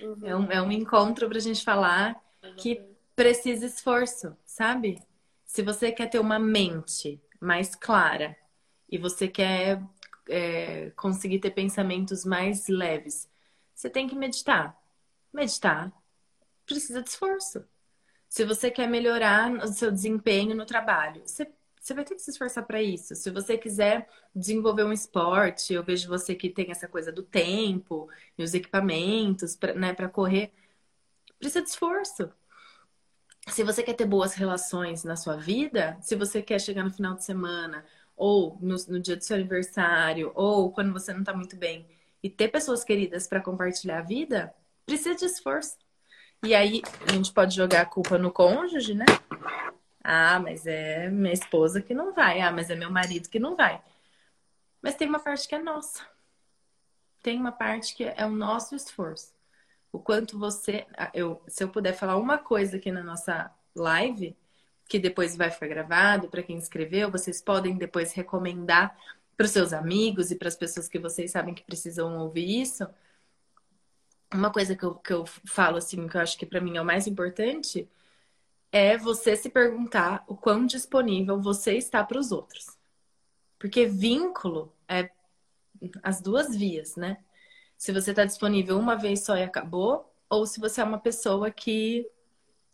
[0.00, 0.26] Uhum.
[0.26, 2.18] É, um, é um encontro para a gente falar
[2.56, 2.82] que
[3.16, 5.02] precisa esforço, sabe?
[5.44, 8.36] Se você quer ter uma mente mais clara
[8.88, 9.82] e você quer
[10.28, 13.28] é, conseguir ter pensamentos mais leves,
[13.74, 14.78] você tem que meditar.
[15.32, 15.90] Meditar
[16.66, 17.64] precisa de esforço.
[18.28, 21.50] Se você quer melhorar o seu desempenho no trabalho, você,
[21.80, 23.14] você vai ter que se esforçar para isso.
[23.14, 28.10] Se você quiser desenvolver um esporte, eu vejo você que tem essa coisa do tempo
[28.36, 30.52] e os equipamentos para né, correr,
[31.38, 32.30] precisa de esforço.
[33.48, 37.14] Se você quer ter boas relações na sua vida, se você quer chegar no final
[37.14, 37.84] de semana,
[38.16, 41.86] ou no, no dia do seu aniversário, ou quando você não está muito bem,
[42.22, 45.76] e ter pessoas queridas para compartilhar a vida, precisa de esforço.
[46.42, 49.06] E aí a gente pode jogar a culpa no cônjuge, né?
[50.02, 52.40] Ah, mas é minha esposa que não vai.
[52.40, 53.82] Ah, mas é meu marido que não vai.
[54.82, 56.04] Mas tem uma parte que é nossa.
[57.22, 59.35] Tem uma parte que é o nosso esforço.
[59.92, 60.86] O quanto você.
[61.14, 64.36] Eu, se eu puder falar uma coisa aqui na nossa live,
[64.88, 68.96] que depois vai ficar gravado para quem escreveu, vocês podem depois recomendar
[69.36, 72.86] para os seus amigos e para as pessoas que vocês sabem que precisam ouvir isso
[74.32, 76.80] uma coisa que eu, que eu falo, assim, que eu acho que para mim é
[76.80, 77.88] o mais importante,
[78.72, 82.76] é você se perguntar o quão disponível você está para os outros.
[83.58, 85.10] Porque vínculo é
[86.02, 87.18] as duas vias, né?
[87.76, 91.50] Se você está disponível uma vez só e acabou, ou se você é uma pessoa
[91.50, 92.08] que,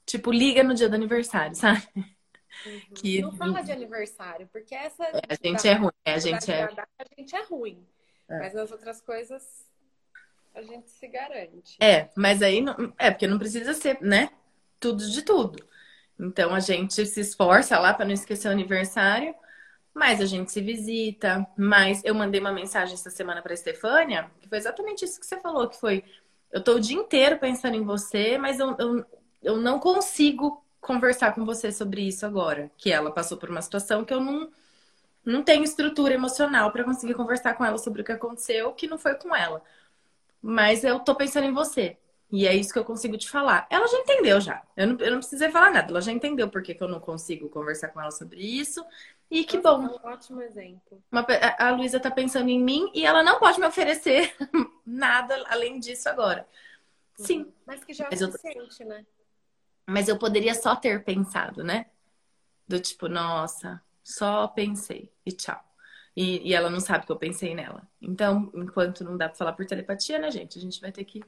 [0.07, 1.83] tipo, liga no dia do aniversário, sabe?
[1.95, 2.81] Uhum.
[2.95, 3.23] Que...
[3.23, 5.05] Não fala de aniversário, porque essa.
[5.05, 6.65] É, a gente é ruim, é, a gente é.
[6.65, 7.87] A gente é ruim.
[8.29, 8.39] É.
[8.39, 9.67] Mas as outras coisas
[10.55, 11.77] a gente se garante.
[11.81, 14.31] É, mas aí não, é porque não precisa ser, né?
[14.79, 15.67] Tudo de tudo.
[16.19, 19.35] Então a gente se esforça lá para não esquecer o aniversário,
[19.95, 21.47] mas a gente se visita.
[21.57, 25.39] Mas eu mandei uma mensagem essa semana para Estefânia, que foi exatamente isso que você
[25.41, 26.05] falou, que foi
[26.51, 29.07] eu tô o dia inteiro pensando em você, mas eu, eu,
[29.43, 32.71] eu não consigo conversar com você sobre isso agora.
[32.77, 34.51] Que ela passou por uma situação que eu não,
[35.25, 38.99] não tenho estrutura emocional para conseguir conversar com ela sobre o que aconteceu, que não
[38.99, 39.63] foi com ela
[40.43, 41.97] mas eu tô pensando em você.
[42.31, 43.67] E é isso que eu consigo te falar.
[43.71, 44.63] Ela já entendeu já.
[44.77, 45.91] Eu não, eu não precisei falar nada.
[45.91, 48.85] Ela já entendeu porque que eu não consigo conversar com ela sobre isso.
[49.33, 49.87] E que Nossa, bom.
[49.87, 51.03] É um ótimo exemplo.
[51.11, 51.27] Uma,
[51.59, 54.37] a Luísa tá pensando em mim e ela não pode me oferecer
[54.85, 56.47] nada além disso agora.
[57.19, 57.25] Uhum.
[57.25, 57.53] Sim.
[57.67, 58.89] Mas que já é suficiente, eu...
[58.89, 59.07] né?
[59.87, 61.87] Mas eu poderia só ter pensado, né?
[62.69, 65.65] Do tipo, nossa, só pensei e tchau.
[66.15, 67.89] E, e ela não sabe que eu pensei nela.
[68.03, 70.59] Então, enquanto não dá pra falar por telepatia, né, gente?
[70.59, 71.23] A gente vai ter que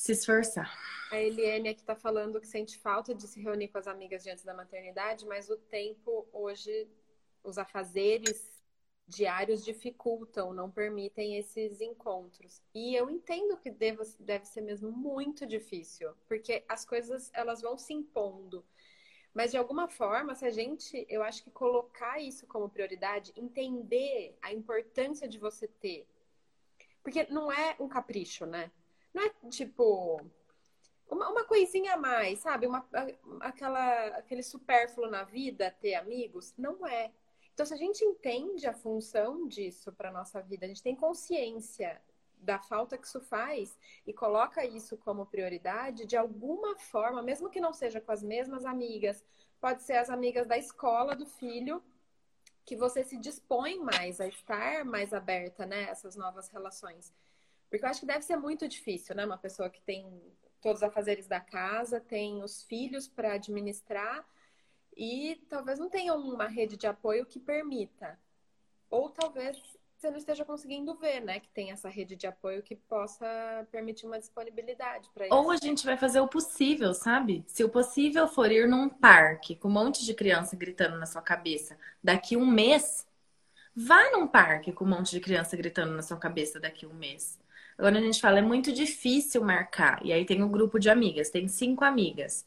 [0.00, 0.74] se esforçar.
[1.10, 4.46] A Eliane aqui tá falando que sente falta de se reunir com as amigas diante
[4.46, 6.88] da maternidade, mas o tempo hoje,
[7.44, 8.64] os afazeres
[9.06, 12.62] diários dificultam, não permitem esses encontros.
[12.74, 17.76] E eu entendo que deve, deve ser mesmo muito difícil, porque as coisas elas vão
[17.76, 18.64] se impondo.
[19.34, 24.34] Mas de alguma forma, se a gente, eu acho que colocar isso como prioridade, entender
[24.40, 26.06] a importância de você ter.
[27.02, 28.70] Porque não é um capricho, né?
[29.12, 30.20] Não é tipo
[31.10, 32.66] uma, uma coisinha a mais, sabe?
[32.66, 32.86] Uma,
[33.40, 36.54] aquela, aquele supérfluo na vida, ter amigos.
[36.56, 37.10] Não é.
[37.52, 42.00] Então, se a gente entende a função disso para nossa vida, a gente tem consciência
[42.38, 47.60] da falta que isso faz e coloca isso como prioridade, de alguma forma, mesmo que
[47.60, 49.22] não seja com as mesmas amigas,
[49.60, 51.82] pode ser as amigas da escola do filho,
[52.64, 57.12] que você se dispõe mais a estar mais aberta, né, novas relações.
[57.70, 60.04] Porque eu acho que deve ser muito difícil, né, uma pessoa que tem
[60.60, 64.26] todos os afazeres da casa, tem os filhos para administrar
[64.96, 68.18] e talvez não tenha uma rede de apoio que permita.
[68.90, 69.56] Ou talvez
[69.96, 71.40] você não esteja conseguindo ver, né?
[71.40, 73.26] Que tem essa rede de apoio que possa
[73.70, 75.34] permitir uma disponibilidade para isso.
[75.34, 77.44] Ou a gente vai fazer o possível, sabe?
[77.46, 81.20] Se o possível for ir num parque com um monte de criança gritando na sua
[81.20, 83.06] cabeça daqui um mês,
[83.76, 87.38] vá num parque com um monte de criança gritando na sua cabeça daqui um mês.
[87.80, 90.04] Agora a gente fala, é muito difícil marcar.
[90.04, 92.44] E aí tem um grupo de amigas, tem cinco amigas.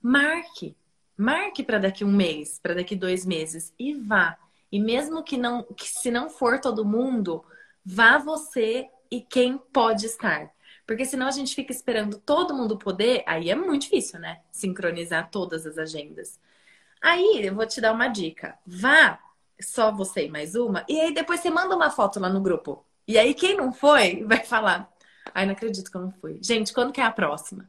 [0.00, 0.76] Marque.
[1.16, 4.36] Marque para daqui um mês, para daqui dois meses e vá.
[4.70, 7.44] E mesmo que não, que se não for todo mundo,
[7.84, 10.50] Vá você e quem pode estar.
[10.86, 14.40] Porque senão a gente fica esperando todo mundo poder, aí é muito difícil, né?
[14.50, 16.40] Sincronizar todas as agendas.
[17.02, 18.58] Aí eu vou te dar uma dica.
[18.66, 19.18] Vá
[19.60, 22.84] só você e mais uma, e aí depois você manda uma foto lá no grupo.
[23.06, 24.92] E aí quem não foi vai falar:
[25.34, 26.38] Ai, não acredito que eu não fui.
[26.42, 27.68] Gente, quando que é a próxima?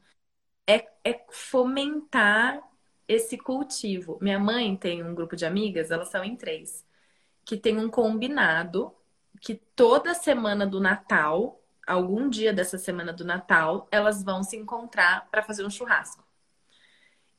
[0.67, 2.61] É, é fomentar
[3.07, 4.17] esse cultivo.
[4.21, 6.85] Minha mãe tem um grupo de amigas, elas são em três,
[7.45, 8.93] que tem um combinado
[9.41, 15.29] que toda semana do Natal, algum dia dessa semana do Natal, elas vão se encontrar
[15.31, 16.23] para fazer um churrasco.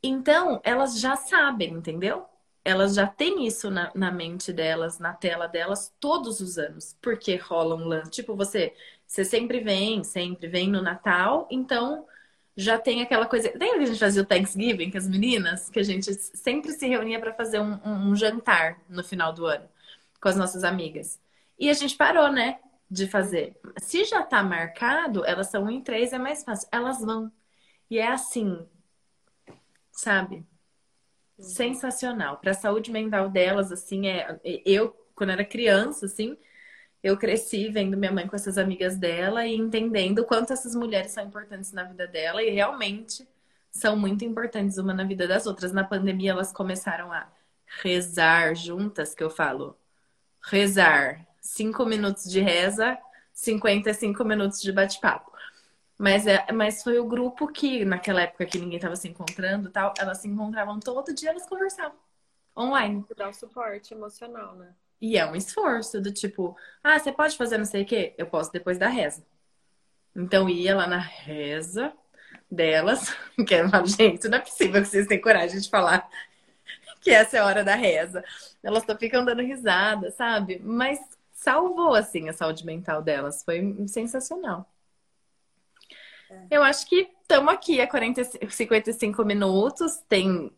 [0.03, 2.27] Então, elas já sabem, entendeu?
[2.67, 6.97] Elas já têm isso na, na mente delas, na tela delas, todos os anos.
[7.01, 8.11] Porque rola um lance.
[8.11, 8.75] Tipo, você,
[9.07, 12.05] você sempre vem, sempre vem no Natal, então
[12.57, 13.53] já tem aquela coisa.
[13.55, 15.71] Lembra que a gente fazia o Thanksgiving com as meninas?
[15.71, 19.47] Que a gente sempre se reunia para fazer um, um, um, jantar no final do
[19.47, 19.69] ano
[20.21, 21.21] com as nossas amigas.
[21.57, 22.59] E a gente parou, né?
[22.91, 23.57] De fazer.
[23.81, 26.69] Se já tá marcado, elas são um em três, é mais fácil.
[26.73, 27.31] Elas vão.
[27.89, 28.67] E é assim,
[29.93, 30.45] sabe?
[31.39, 32.39] Sensacional.
[32.39, 34.41] Para a saúde mental delas, assim, é.
[34.65, 36.37] Eu, quando era criança, assim,
[37.03, 41.25] eu cresci vendo minha mãe com essas amigas dela e entendendo quanto essas mulheres são
[41.25, 43.29] importantes na vida dela e realmente
[43.71, 45.73] são muito importantes uma na vida das outras.
[45.73, 47.29] Na pandemia, elas começaram a
[47.83, 49.77] rezar juntas, que eu falo.
[50.43, 51.27] Rezar.
[51.41, 52.99] Cinco minutos de reza,
[53.33, 55.33] 55 minutos de bate-papo.
[55.99, 59.95] Mas, é, mas foi o grupo que, naquela época que ninguém estava se encontrando tal,
[59.99, 61.97] elas se encontravam todo dia, elas conversavam.
[62.57, 63.05] Online.
[63.17, 64.75] Dar um suporte emocional, né?
[65.01, 68.15] E é um esforço do tipo, ah, você pode fazer não sei o quê?
[68.17, 69.25] Eu posso depois da reza.
[70.15, 71.93] Então ia lá na reza
[72.51, 73.15] delas,
[73.47, 76.09] que eu falo, gente, não é possível que vocês tenham coragem de falar
[77.03, 78.25] que essa é a hora da reza.
[78.63, 80.61] Elas só ficam dando risada, sabe?
[80.65, 80.99] Mas
[81.33, 83.43] salvou, assim, a saúde mental delas.
[83.45, 84.69] Foi sensacional.
[86.31, 86.47] É.
[86.51, 90.03] Eu acho que estamos aqui a 40, 55 minutos.
[90.09, 90.51] Tem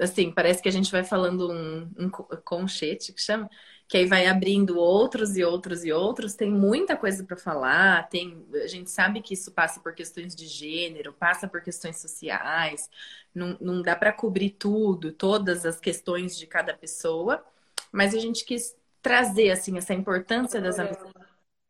[0.00, 2.10] assim, parece que a gente vai falando um, um
[2.44, 3.50] conchete que chama,
[3.88, 6.34] que aí vai abrindo outros e outros e outros.
[6.34, 8.08] Tem muita coisa para falar.
[8.08, 12.88] Tem, a gente sabe que isso passa por questões de gênero, passa por questões sociais.
[13.34, 17.44] Não, não dá para cobrir tudo, todas as questões de cada pessoa,
[17.90, 20.78] mas a gente quis trazer assim essa importância das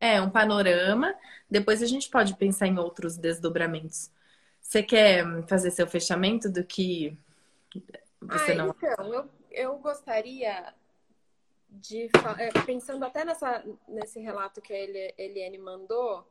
[0.03, 1.15] é um panorama.
[1.49, 4.11] Depois a gente pode pensar em outros desdobramentos.
[4.61, 7.17] Você quer fazer seu fechamento do que
[8.21, 8.69] você ah, não.
[8.69, 10.73] Então, eu, eu gostaria
[11.69, 12.09] de.
[12.37, 16.27] É, pensando até nessa, nesse relato que a Eliane mandou,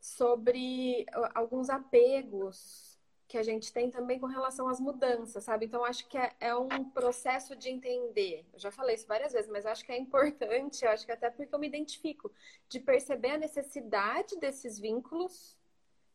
[0.00, 2.95] sobre alguns apegos
[3.28, 5.66] que a gente tem também com relação às mudanças, sabe?
[5.66, 8.46] Então, acho que é, é, um processo de entender.
[8.52, 11.54] Eu já falei isso várias vezes, mas acho que é importante, acho que até porque
[11.54, 12.30] eu me identifico,
[12.68, 15.56] de perceber a necessidade desses vínculos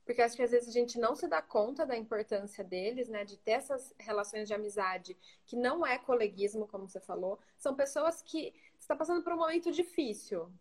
[0.06, 3.24] porque acho que às vezes a gente não se dá conta da importância deles, né?
[3.24, 7.40] De ter essas relações de amizade que não é coleguismo, como você falou.
[7.58, 10.52] São pessoas que está passando por um momento difícil.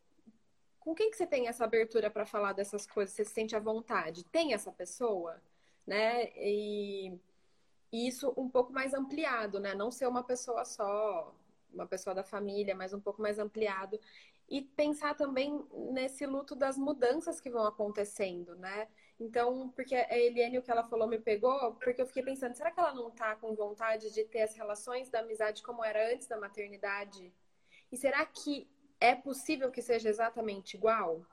[0.78, 3.14] Com quem que você tem essa abertura para falar dessas coisas?
[3.14, 4.24] Você se sente à vontade?
[4.24, 5.40] Tem essa pessoa,
[5.90, 6.30] né?
[6.36, 7.18] E,
[7.92, 9.74] e isso um pouco mais ampliado, né?
[9.74, 11.34] Não ser uma pessoa só,
[11.74, 13.98] uma pessoa da família, mas um pouco mais ampliado
[14.48, 18.86] e pensar também nesse luto das mudanças que vão acontecendo, né?
[19.18, 22.70] Então, porque a Eliane, o que ela falou, me pegou, porque eu fiquei pensando, será
[22.70, 26.28] que ela não tá com vontade de ter as relações da amizade como era antes
[26.28, 27.32] da maternidade?
[27.90, 28.68] E será que
[29.00, 31.26] é possível que seja exatamente igual?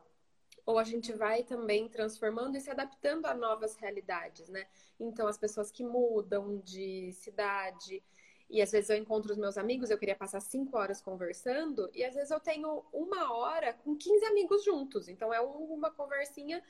[0.68, 4.68] Ou a gente vai também transformando e se adaptando a novas realidades, né?
[4.99, 8.03] Então, as pessoas que mudam de cidade,
[8.49, 12.03] e às vezes eu encontro os meus amigos, eu queria passar cinco horas conversando, e
[12.03, 15.07] às vezes eu tenho uma hora com 15 amigos juntos.
[15.07, 16.61] Então é uma conversinha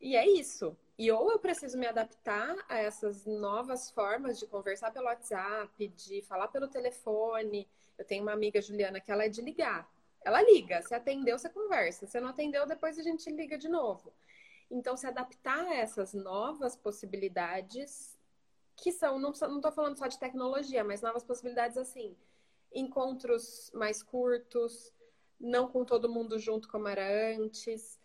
[0.00, 0.76] e é isso.
[0.98, 6.22] E ou eu preciso me adaptar a essas novas formas de conversar pelo WhatsApp, de
[6.22, 7.66] falar pelo telefone.
[7.98, 9.90] Eu tenho uma amiga, Juliana, que ela é de ligar.
[10.24, 12.06] Ela liga, se atendeu, você conversa.
[12.06, 14.12] Se não atendeu, depois a gente liga de novo.
[14.70, 18.18] Então, se adaptar a essas novas possibilidades,
[18.76, 22.16] que são, não estou falando só de tecnologia, mas novas possibilidades assim,
[22.72, 24.92] encontros mais curtos,
[25.38, 28.00] não com todo mundo junto como era antes,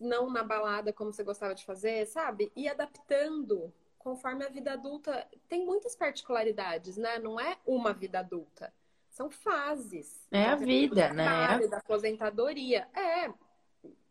[0.00, 2.52] não na balada como você gostava de fazer, sabe?
[2.54, 7.18] E adaptando conforme a vida adulta tem muitas particularidades, né?
[7.18, 8.72] Não é uma vida adulta,
[9.16, 10.26] são fases.
[10.30, 11.66] É a vida, né?
[11.68, 12.86] Da aposentadoria.
[12.94, 13.30] É,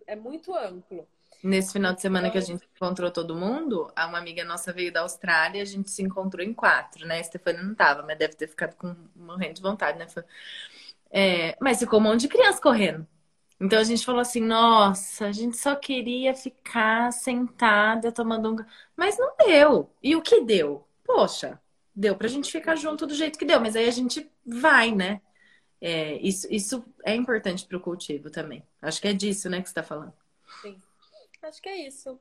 [0.07, 1.07] é muito amplo.
[1.43, 5.01] Nesse final de semana que a gente encontrou todo mundo, uma amiga nossa veio da
[5.01, 7.19] Austrália, a gente se encontrou em quatro, né?
[7.19, 10.07] A Stefania não tava, mas deve ter ficado com morrendo de vontade, né?
[11.11, 13.07] É, mas ficou um monte de criança correndo.
[13.59, 18.65] Então a gente falou assim, nossa, a gente só queria ficar sentada tomando um.
[18.97, 19.87] Mas não deu.
[20.01, 20.83] E o que deu?
[21.03, 21.61] Poxa,
[21.95, 25.21] deu pra gente ficar junto do jeito que deu, mas aí a gente vai, né?
[25.79, 28.63] É, isso, isso é importante pro cultivo também.
[28.81, 30.13] Acho que é disso, né, que você tá falando.
[30.61, 30.81] Sim.
[31.43, 32.19] Acho que é isso.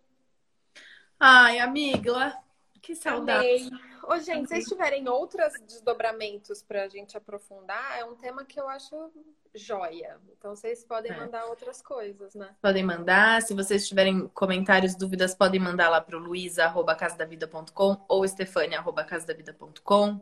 [1.18, 2.37] Ai, amiga,
[2.83, 3.70] que saudade.
[4.07, 8.68] Ô, gente, se vocês tiverem outros desdobramentos pra gente aprofundar, é um tema que eu
[8.68, 9.11] acho
[9.55, 10.16] joia.
[10.36, 11.16] Então vocês podem é.
[11.16, 12.50] mandar outras coisas, né?
[12.61, 13.40] Podem mandar.
[13.42, 20.20] Se vocês tiverem comentários, dúvidas, podem mandar lá pro luisa.casadavida.com ou estefania.casadavida.com.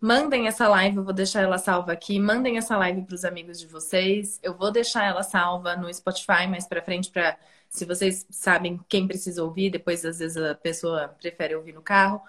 [0.00, 2.18] Mandem essa live, eu vou deixar ela salva aqui.
[2.18, 4.38] Mandem essa live para os amigos de vocês.
[4.42, 9.08] Eu vou deixar ela salva no Spotify mais para frente para se vocês sabem quem
[9.08, 12.22] precisa ouvir, depois às vezes a pessoa prefere ouvir no carro.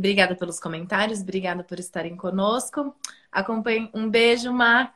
[0.00, 2.96] Obrigada pelos comentários, obrigada por estarem conosco.
[3.30, 4.94] Acompanhe, um beijo, Mar.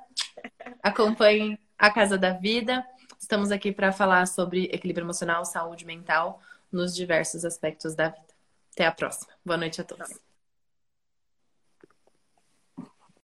[0.82, 2.82] Acompanhe a Casa da Vida.
[3.20, 6.40] Estamos aqui para falar sobre equilíbrio emocional, saúde mental
[6.72, 8.24] nos diversos aspectos da vida.
[8.72, 9.30] Até a próxima.
[9.44, 10.23] Boa noite a todos.